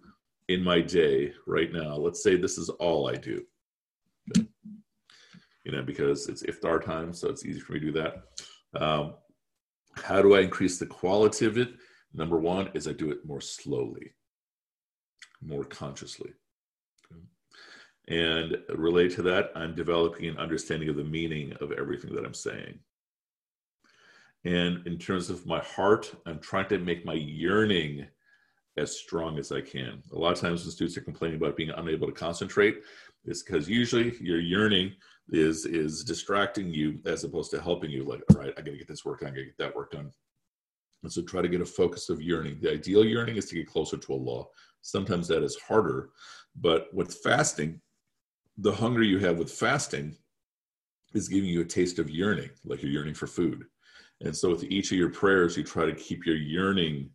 [0.49, 3.45] in my day right now, let's say this is all I do.
[4.37, 4.47] Okay
[5.67, 8.23] you know, because it's iftar time, so it's easy for me to do that.
[8.81, 9.15] Um,
[9.97, 11.71] how do I increase the quality of it?
[12.15, 14.13] Number one is I do it more slowly,
[15.43, 16.31] more consciously.
[18.07, 22.33] And relate to that, I'm developing an understanding of the meaning of everything that I'm
[22.33, 22.79] saying.
[24.45, 28.07] And in terms of my heart, I'm trying to make my yearning
[28.77, 30.03] as strong as I can.
[30.13, 32.83] A lot of times when students are complaining about being unable to concentrate,
[33.27, 34.93] it's because usually your yearning
[35.31, 38.87] is is distracting you as opposed to helping you like all right i gotta get
[38.87, 40.11] this work done i gotta get that work done.
[41.03, 42.59] And so try to get a focus of yearning.
[42.61, 44.45] The ideal yearning is to get closer to allah.
[44.83, 46.11] Sometimes that is harder
[46.59, 47.81] but with fasting
[48.59, 50.17] the hunger you have with fasting
[51.13, 53.65] is giving you a taste of yearning like you're yearning for food.
[54.23, 57.11] And so with each of your prayers you try to keep your yearning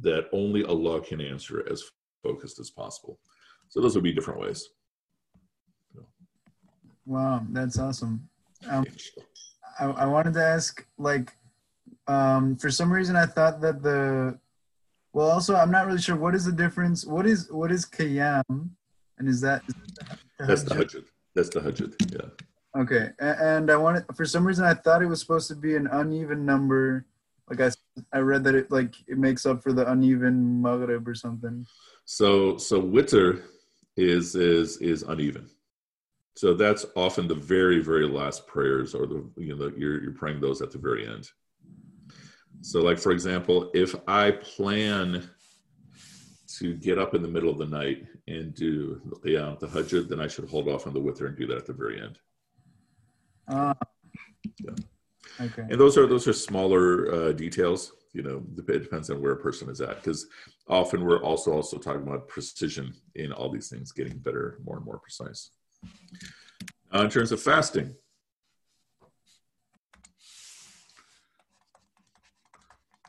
[0.00, 1.82] that only allah can answer as
[2.22, 3.18] focused as possible.
[3.68, 4.68] So those would be different ways
[7.06, 8.28] Wow, that's awesome.
[8.68, 8.84] Um,
[9.78, 11.32] I, I wanted to ask, like,
[12.06, 14.38] um, for some reason, I thought that the,
[15.12, 17.04] well, also, I'm not really sure what is the difference.
[17.04, 18.70] What is what is Qiyam,
[19.18, 19.62] and is that?
[19.68, 21.04] Is that the That's Tahajjud.
[21.34, 22.12] That's Tahajjud.
[22.12, 22.80] Yeah.
[22.80, 25.86] Okay, and I wanted for some reason I thought it was supposed to be an
[25.88, 27.04] uneven number.
[27.50, 31.14] Like I, I read that it like it makes up for the uneven Maghrib or
[31.14, 31.66] something.
[32.06, 33.42] So so witr
[33.96, 35.50] is is is uneven.
[36.34, 40.40] So that's often the very, very last prayers, or the you know you're you're praying
[40.40, 41.30] those at the very end.
[42.62, 45.28] So, like for example, if I plan
[46.58, 50.20] to get up in the middle of the night and do yeah, the hajj, then
[50.20, 52.18] I should hold off on the witr and do that at the very end.
[53.48, 53.74] Uh,
[54.60, 54.70] yeah.
[55.40, 55.62] Okay.
[55.62, 57.92] And those are those are smaller uh, details.
[58.12, 60.26] You know, it depends on where a person is at, because
[60.68, 64.84] often we're also also talking about precision in all these things, getting better, more and
[64.84, 65.50] more precise.
[66.92, 67.94] Now, in terms of fasting,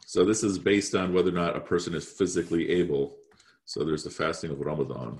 [0.05, 3.17] so this is based on whether or not a person is physically able.
[3.65, 5.19] So there's the fasting of Ramadan.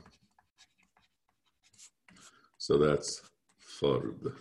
[2.57, 3.21] So that's
[3.81, 4.33] fard.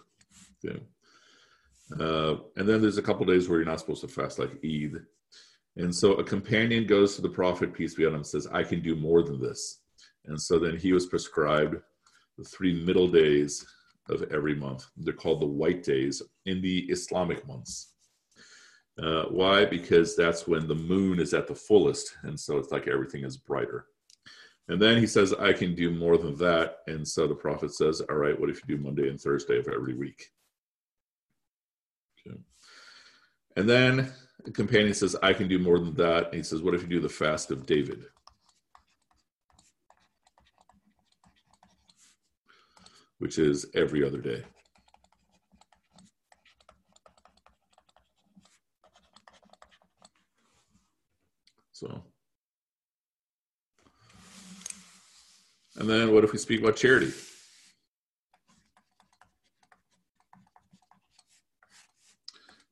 [1.99, 5.03] Uh, and then there's a couple days where you're not supposed to fast, like Eid.
[5.77, 8.81] And so a companion goes to the Prophet, peace be on him, says, I can
[8.81, 9.81] do more than this.
[10.27, 11.77] And so then he was prescribed
[12.39, 13.67] the three middle days
[14.09, 14.87] of every month.
[14.97, 17.93] They're called the white days in the Islamic months.
[19.03, 19.65] Uh, why?
[19.65, 23.37] Because that's when the moon is at the fullest, and so it's like everything is
[23.37, 23.87] brighter.
[24.69, 26.79] And then he says, I can do more than that.
[26.87, 29.69] And so the prophet says, All right, what if you do Monday and Thursday of
[29.69, 30.31] every week?
[32.27, 32.37] Okay.
[33.57, 34.13] And then
[34.45, 36.27] the companion says, I can do more than that.
[36.27, 38.07] And he says, What if you do the fast of David?
[43.23, 44.43] Which is every other day.
[51.71, 52.03] So,
[55.77, 57.13] and then what if we speak about charity?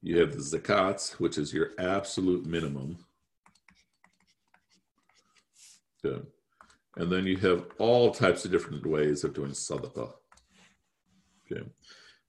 [0.03, 2.99] You have the zakats, which is your absolute minimum.
[6.03, 6.27] Good.
[6.97, 10.15] And then you have all types of different ways of doing sadaqah.
[11.51, 11.65] Okay.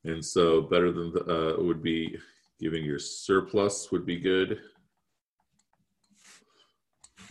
[0.04, 2.18] And so better than the, uh, would be
[2.60, 4.60] giving your surplus would be good.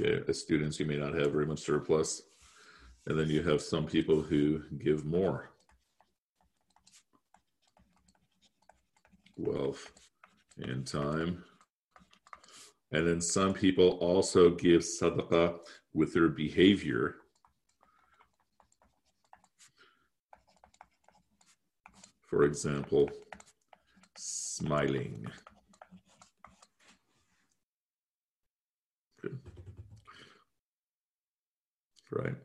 [0.00, 0.22] Okay.
[0.28, 2.22] As students, you may not have very much surplus.
[3.06, 5.50] And then you have some people who give more
[9.36, 9.90] wealth
[10.58, 11.44] and time.
[12.92, 15.58] And then some people also give sadaqah
[15.94, 17.16] with their behavior.
[22.30, 23.10] For example,
[24.16, 25.26] smiling.
[29.20, 29.40] Good.
[32.12, 32.36] Right.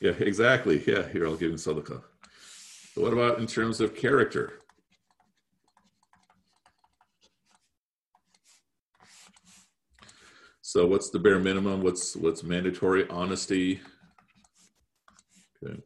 [0.00, 0.80] Yeah, exactly.
[0.86, 2.02] Yeah, here I'll give him sadaqah.
[2.94, 4.60] But what about in terms of character?
[10.62, 11.82] So what's the bare minimum?
[11.82, 13.08] What's what's mandatory?
[13.10, 13.80] Honesty.
[15.64, 15.82] Okay.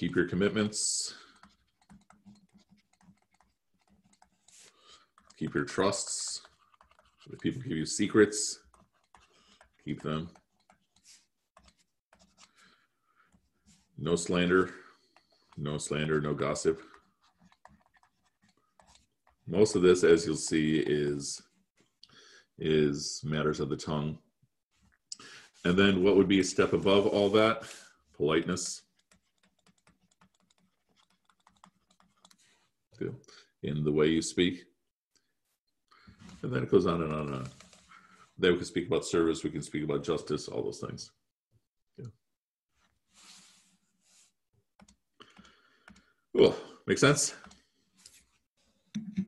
[0.00, 1.12] Keep your commitments.
[5.36, 6.40] Keep your trusts.
[7.30, 8.60] If people give you secrets,
[9.84, 10.30] keep them.
[13.98, 14.70] No slander.
[15.58, 16.80] No slander, no gossip.
[19.46, 21.42] Most of this, as you'll see, is
[22.58, 24.16] is matters of the tongue.
[25.66, 27.64] And then what would be a step above all that?
[28.16, 28.80] Politeness.
[33.62, 34.64] In the way you speak.
[36.42, 37.48] And then it goes on and on and on.
[38.38, 41.10] Then we can speak about service, we can speak about justice, all those things.
[41.98, 42.06] Yeah.
[46.34, 46.56] Cool.
[46.86, 47.34] Make sense?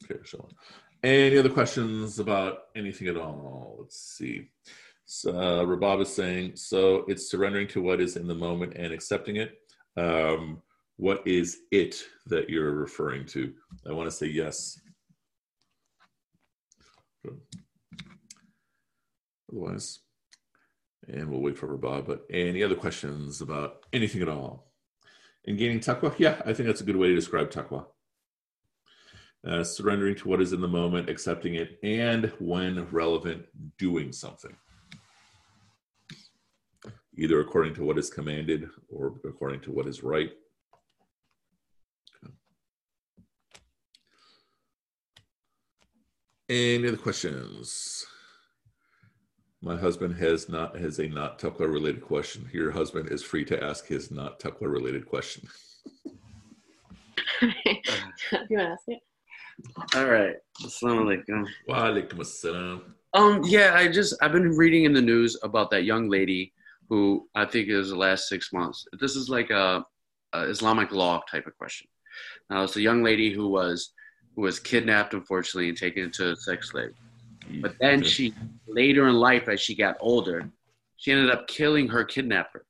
[0.05, 0.49] Okay, Sean.
[1.05, 3.77] Any other questions about anything at all?
[3.81, 4.49] Let's see.
[5.05, 8.95] So, uh, Rabab is saying, so it's surrendering to what is in the moment and
[8.95, 9.59] accepting it.
[9.97, 10.63] Um,
[11.03, 13.53] what is it that you're referring to?
[13.89, 14.81] I want to say yes.
[19.51, 19.99] Otherwise,
[21.09, 22.07] and we'll wait for Rabab.
[22.07, 24.73] But any other questions about anything at all?
[25.45, 26.15] In gaining taqwa?
[26.19, 27.87] Yeah, I think that's a good way to describe taqwa
[29.47, 33.45] uh, surrendering to what is in the moment, accepting it, and when relevant,
[33.77, 34.55] doing something.
[37.19, 40.31] Either according to what is commanded or according to what is right.
[46.49, 48.05] Any other questions?
[49.61, 52.49] My husband has not has a not taqwa related question.
[52.53, 55.49] Your husband is free to ask his not taqwa related question.
[57.43, 57.51] you
[58.33, 58.99] want to ask it?
[59.95, 60.35] All right.
[60.63, 61.47] Assalamu alaikum.
[61.69, 62.83] Wa alaikum assalam.
[63.15, 66.53] Um, yeah, I just I've been reading in the news about that young lady
[66.89, 68.85] who I think is the last six months.
[69.01, 69.85] This is like a,
[70.33, 71.87] a Islamic law type of question.
[72.51, 73.93] Now it's a young lady who was who
[74.37, 76.95] was kidnapped, unfortunately, and taken into a sex slave.
[77.61, 78.35] But then she
[78.67, 80.49] later in life, as she got older,
[80.97, 82.65] she ended up killing her kidnapper.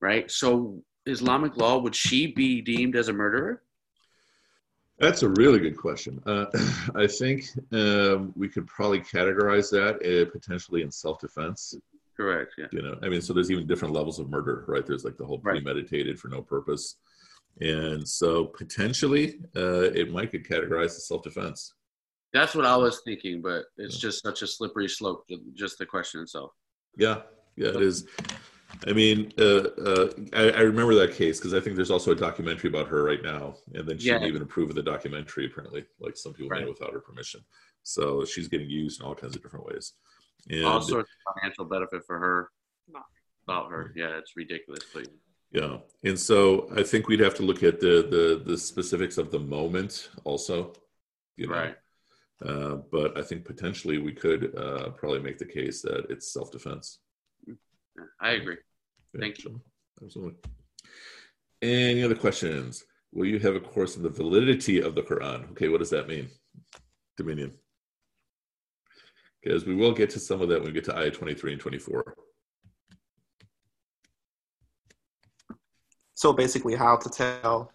[0.00, 0.30] Right.
[0.30, 3.62] So Islamic law would she be deemed as a murderer?
[4.98, 6.20] That's a really good question.
[6.26, 6.46] Uh,
[6.96, 11.76] I think um, we could probably categorize that uh, potentially in self-defense.
[12.16, 12.54] Correct.
[12.58, 12.66] Yeah.
[12.72, 14.84] You know, I mean, so there's even different levels of murder, right?
[14.84, 15.62] There's like the whole Right.
[15.62, 16.96] premeditated for no purpose,
[17.60, 21.74] and so potentially uh, it might get categorized as self-defense.
[22.32, 25.24] That's what I was thinking, but it's just such a slippery slope.
[25.54, 26.52] Just the question itself.
[26.96, 27.22] Yeah,
[27.56, 28.06] yeah, it is.
[28.86, 29.44] I mean, uh,
[29.80, 33.02] uh, I, I remember that case because I think there's also a documentary about her
[33.02, 34.14] right now, and then she Yeah.
[34.14, 35.46] didn't even approve of the documentary.
[35.46, 36.62] Apparently, like some people made Right.
[36.64, 37.40] it without her permission.
[37.82, 39.94] So she's getting used in all kinds of different ways.
[40.50, 42.50] And All sorts of financial benefit for her.
[43.44, 43.94] about her.
[43.96, 44.84] Yeah, it's ridiculous.
[44.92, 45.08] But
[45.50, 49.30] Yeah, and so I think we'd have to look at the the the specifics of
[49.30, 50.72] the moment also.
[51.36, 51.54] You know?
[51.54, 51.76] right.
[52.44, 56.52] Uh, but I think potentially we could uh, probably make the case that it's self
[56.52, 56.98] defense.
[58.20, 58.58] I agree.
[59.18, 59.60] Thank you.
[60.02, 60.38] Absolutely.
[61.62, 62.84] Any other questions?
[63.12, 65.50] Will you have a course on the validity of the Quran?
[65.52, 66.28] Okay, what does that mean?
[67.16, 67.52] Dominion.
[69.42, 71.60] Because we will get to some of that when we get to ayah 23 and
[71.60, 72.14] 24.
[76.18, 77.70] So basically, how to tell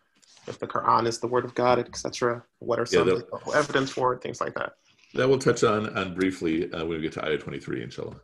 [0.50, 2.44] if the Quran is the word of God, etc.
[2.60, 3.22] What are some Yeah,
[3.56, 4.74] evidence for it, things like that.
[5.14, 8.20] That we'll touch on on briefly uh, when we get to ayah 23, inshallah.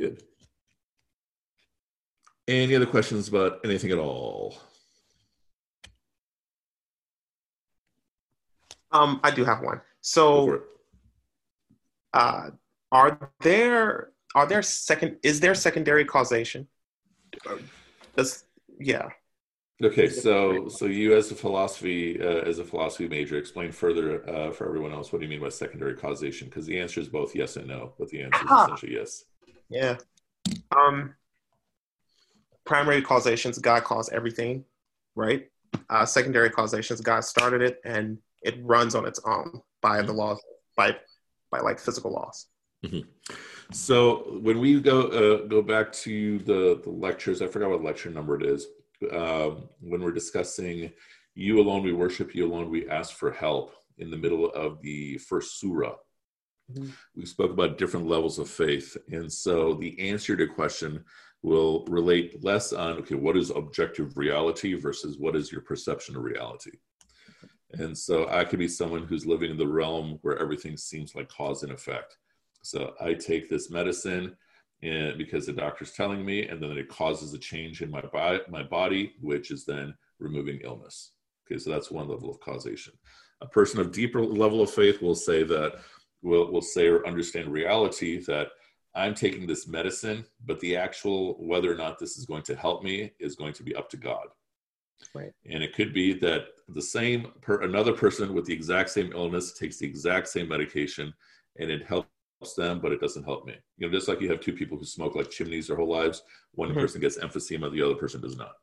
[0.00, 0.22] Good.
[2.48, 4.56] Any other questions about anything at all?
[8.92, 9.82] Um, I do have one.
[10.00, 10.62] So,
[12.14, 12.48] uh,
[12.90, 16.66] are there are there second is there secondary causation?
[18.16, 18.44] Does
[18.80, 19.08] yeah.
[19.82, 24.50] Okay, so so you as a philosophy uh, as a philosophy major, explain further uh,
[24.52, 26.48] for everyone else what do you mean by secondary causation?
[26.48, 28.64] Because the answer is both yes and no, but the answer is Ah.
[28.64, 29.24] essentially yes.
[29.68, 29.96] Yeah.
[30.76, 31.14] Um,
[32.64, 34.64] primary causations, God caused everything,
[35.16, 35.48] right?
[35.90, 40.40] Uh, secondary causations, God started it and it runs on its own by the laws,
[40.76, 40.96] by
[41.50, 42.46] by like physical laws.
[43.72, 48.10] So when we go uh, go back to the the lectures, I forgot what lecture
[48.10, 48.66] number it is.
[49.10, 50.92] Um, when we're discussing
[51.34, 55.18] "You alone we worship, You alone we ask for help" in the middle of the
[55.18, 55.96] first surah,
[56.72, 56.92] Mhm.
[57.14, 61.04] we spoke about different levels of faith, and so the answer to question
[61.42, 66.22] will relate less on okay, what is objective reality versus what is your perception of
[66.22, 66.72] reality.
[67.72, 71.28] And so I could be someone who's living in the realm where everything seems like
[71.28, 72.16] cause and effect.
[72.64, 74.36] So I take this medicine
[74.82, 78.40] and because the doctor's telling me, and then it causes a change in my body,
[78.48, 81.12] my body, which is then removing illness.
[81.46, 82.94] Okay, so that's one level of causation.
[83.40, 85.80] A person of deeper level of faith will say that
[86.22, 88.48] will will say or understand reality that
[88.94, 92.82] I'm taking this medicine, but the actual whether or not this is going to help
[92.82, 94.26] me is going to be up to God.
[95.14, 95.32] Right.
[95.46, 99.52] And it could be that the same per another person with the exact same illness
[99.52, 101.12] takes the exact same medication
[101.58, 102.08] and it helps
[102.56, 103.54] them, but it doesn't help me.
[103.78, 106.22] You know, just like you have two people who smoke like chimneys their whole lives,
[106.52, 106.74] one Mhm.
[106.74, 108.56] person gets emphysema, the other person does not.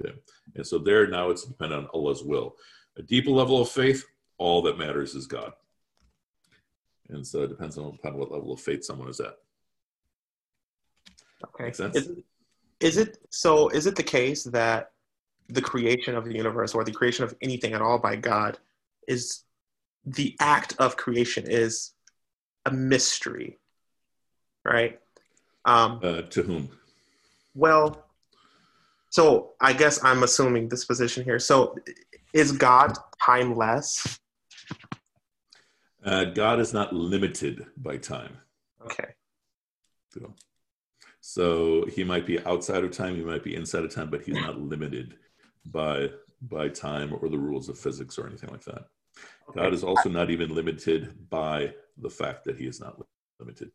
[0.00, 0.14] Okay.
[0.54, 2.56] And so there now it's dependent on Allah's will.
[2.96, 4.04] A deeper level of faith,
[4.38, 5.52] all that matters is God.
[7.10, 9.38] And so it depends on upon what level of faith someone is at.
[11.44, 11.70] Okay.
[11.70, 12.10] Is,
[12.80, 13.68] is it so?
[13.68, 14.92] Is it the case that
[15.48, 18.58] the creation of the universe or the creation of anything at all by God
[19.06, 19.44] is
[20.04, 21.92] the act of creation is
[22.68, 23.58] a mystery,
[24.64, 25.00] right?
[25.64, 26.68] Um, Uh, to whom?
[27.54, 28.04] Well,
[29.10, 31.38] so I guess I'm assuming this position here.
[31.38, 31.76] So
[32.32, 34.20] is God timeless?
[36.04, 38.36] Uh, God is not limited by time.
[38.84, 39.10] Okay.
[40.12, 40.34] So,
[41.20, 44.38] so he might be outside of time, he might be inside of time, but he's
[44.38, 45.16] not limited
[45.66, 46.10] by
[46.40, 48.84] by time or the rules of physics or anything like that.
[49.52, 53.00] God is also not even limited by the fact that he is not
[53.40, 53.70] limited.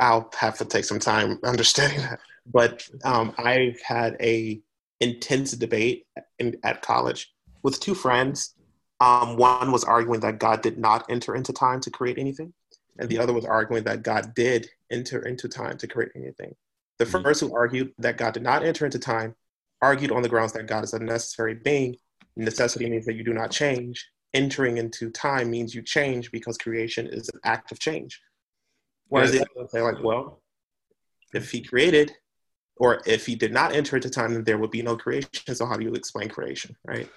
[0.00, 2.20] I'll have to take some time understanding that.
[2.46, 4.60] But um, I've had a
[5.00, 6.06] intense debate
[6.38, 8.54] in, at college with two friends.
[9.00, 12.52] Um, one was arguing that God did not enter into time to create anything,
[12.98, 16.54] and the other was arguing that God did enter into time to create anything.
[16.98, 17.22] The Mhm.
[17.22, 19.34] first who argued that God did not enter into time
[19.80, 21.96] argued on the grounds that God is a necessary being.
[22.36, 24.08] Necessity means that you do not change.
[24.34, 28.20] Entering into time means you change because creation is an act of change.
[29.08, 29.44] Whereas Yes.
[29.54, 30.42] the other say, like, well,
[31.34, 32.12] if he created,
[32.76, 35.54] or if he did not enter into time, then there would be no creation.
[35.54, 37.08] So how do you explain creation, right?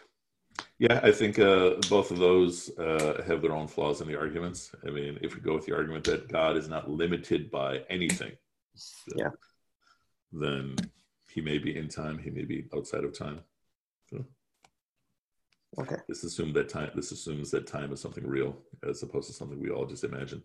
[0.78, 4.72] Yeah, I think uh, both of those uh, have their own flaws in the arguments.
[4.86, 8.34] I mean, if we go with the argument that God is not limited by anything,
[9.16, 9.32] Yeah.
[10.34, 10.76] then
[11.30, 13.40] he may be in time, he may be outside of time.
[14.10, 14.26] So
[15.80, 15.98] Okay.
[16.08, 16.92] this assumes that time.
[16.96, 18.56] This assumes that time is something real,
[18.88, 20.42] as opposed to something we all just imagine.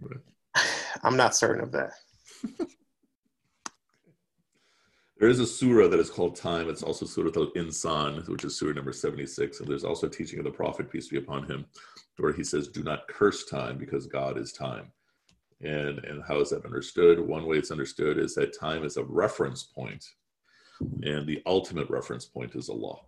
[0.00, 0.20] Right.
[1.02, 1.92] I'm not certain of that.
[5.24, 6.68] There is a surah that is called Time.
[6.68, 9.60] It's also Surah Al Insan, which is surah number 76.
[9.60, 11.66] And there's also a teaching of the Prophet, peace be upon him,
[12.18, 14.92] where he says, Do not curse time because God is time.
[15.60, 17.20] And, and how is that understood?
[17.20, 20.04] One way it's understood is that time is a reference point,
[20.80, 22.98] and the ultimate reference point is Allah.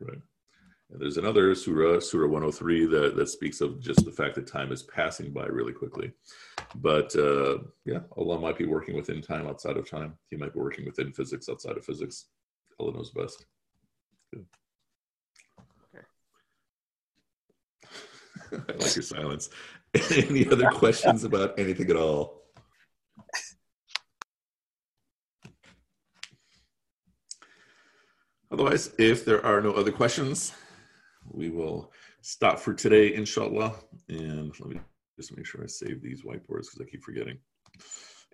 [0.00, 0.20] Right?
[0.90, 4.72] And there's another surah, Surah 103, that, that speaks of just the fact that time
[4.72, 6.12] is passing by really quickly.
[6.76, 10.14] But uh, yeah, Allah might be working within time outside of time.
[10.30, 12.26] He might be working within physics outside of physics.
[12.80, 13.44] Allah knows best.
[14.32, 14.46] Good.
[18.52, 19.50] I like your silence.
[20.10, 22.37] Any other questions about anything at all?
[28.50, 30.52] Otherwise, if there are no other questions,
[31.30, 31.92] we will
[32.22, 33.74] stop for today, inshallah.
[34.08, 34.80] And let me
[35.16, 37.38] just make sure I save these whiteboards because I keep forgetting.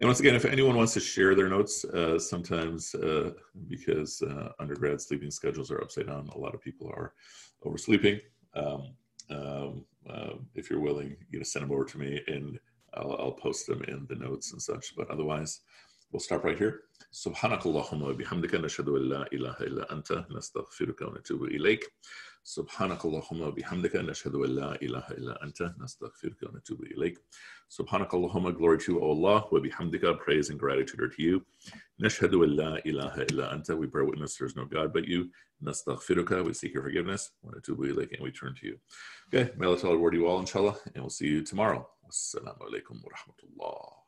[0.00, 3.30] And once again, if anyone wants to share their notes, uh, sometimes uh,
[3.68, 7.14] because uh, undergrad sleeping schedules are upside down, a lot of people are
[7.64, 8.20] oversleeping.
[8.54, 8.94] Um,
[9.30, 12.58] um, uh, if you're willing, you know, send them over to me and
[12.94, 14.94] I'll, I'll post them in the notes and such.
[14.96, 15.60] But otherwise,
[16.13, 16.81] we'll stop right here.
[17.11, 21.93] سبحانك اللهم وبحمدك نشهد أن لا إله إلا أنت نستغفرك ونتوب إليك
[22.43, 27.25] سبحانك اللهم وبحمدك نشهد أن لا إله إلا أنت نستغفرك ونتوب إليك
[27.69, 31.41] سبحانك اللهم glory to you O Allah وبحمدك praise and gratitude are to you
[31.99, 35.31] نشهد أن لا إله إلا أنت we bear witness there is no God but you
[35.63, 38.77] نستغفرك we seek your forgiveness ونتوب إليك and we turn to you
[39.27, 43.09] okay may Allah reward you all inshallah and we'll see you tomorrow Assalamu alaikum wa
[43.15, 44.02] rahmatullah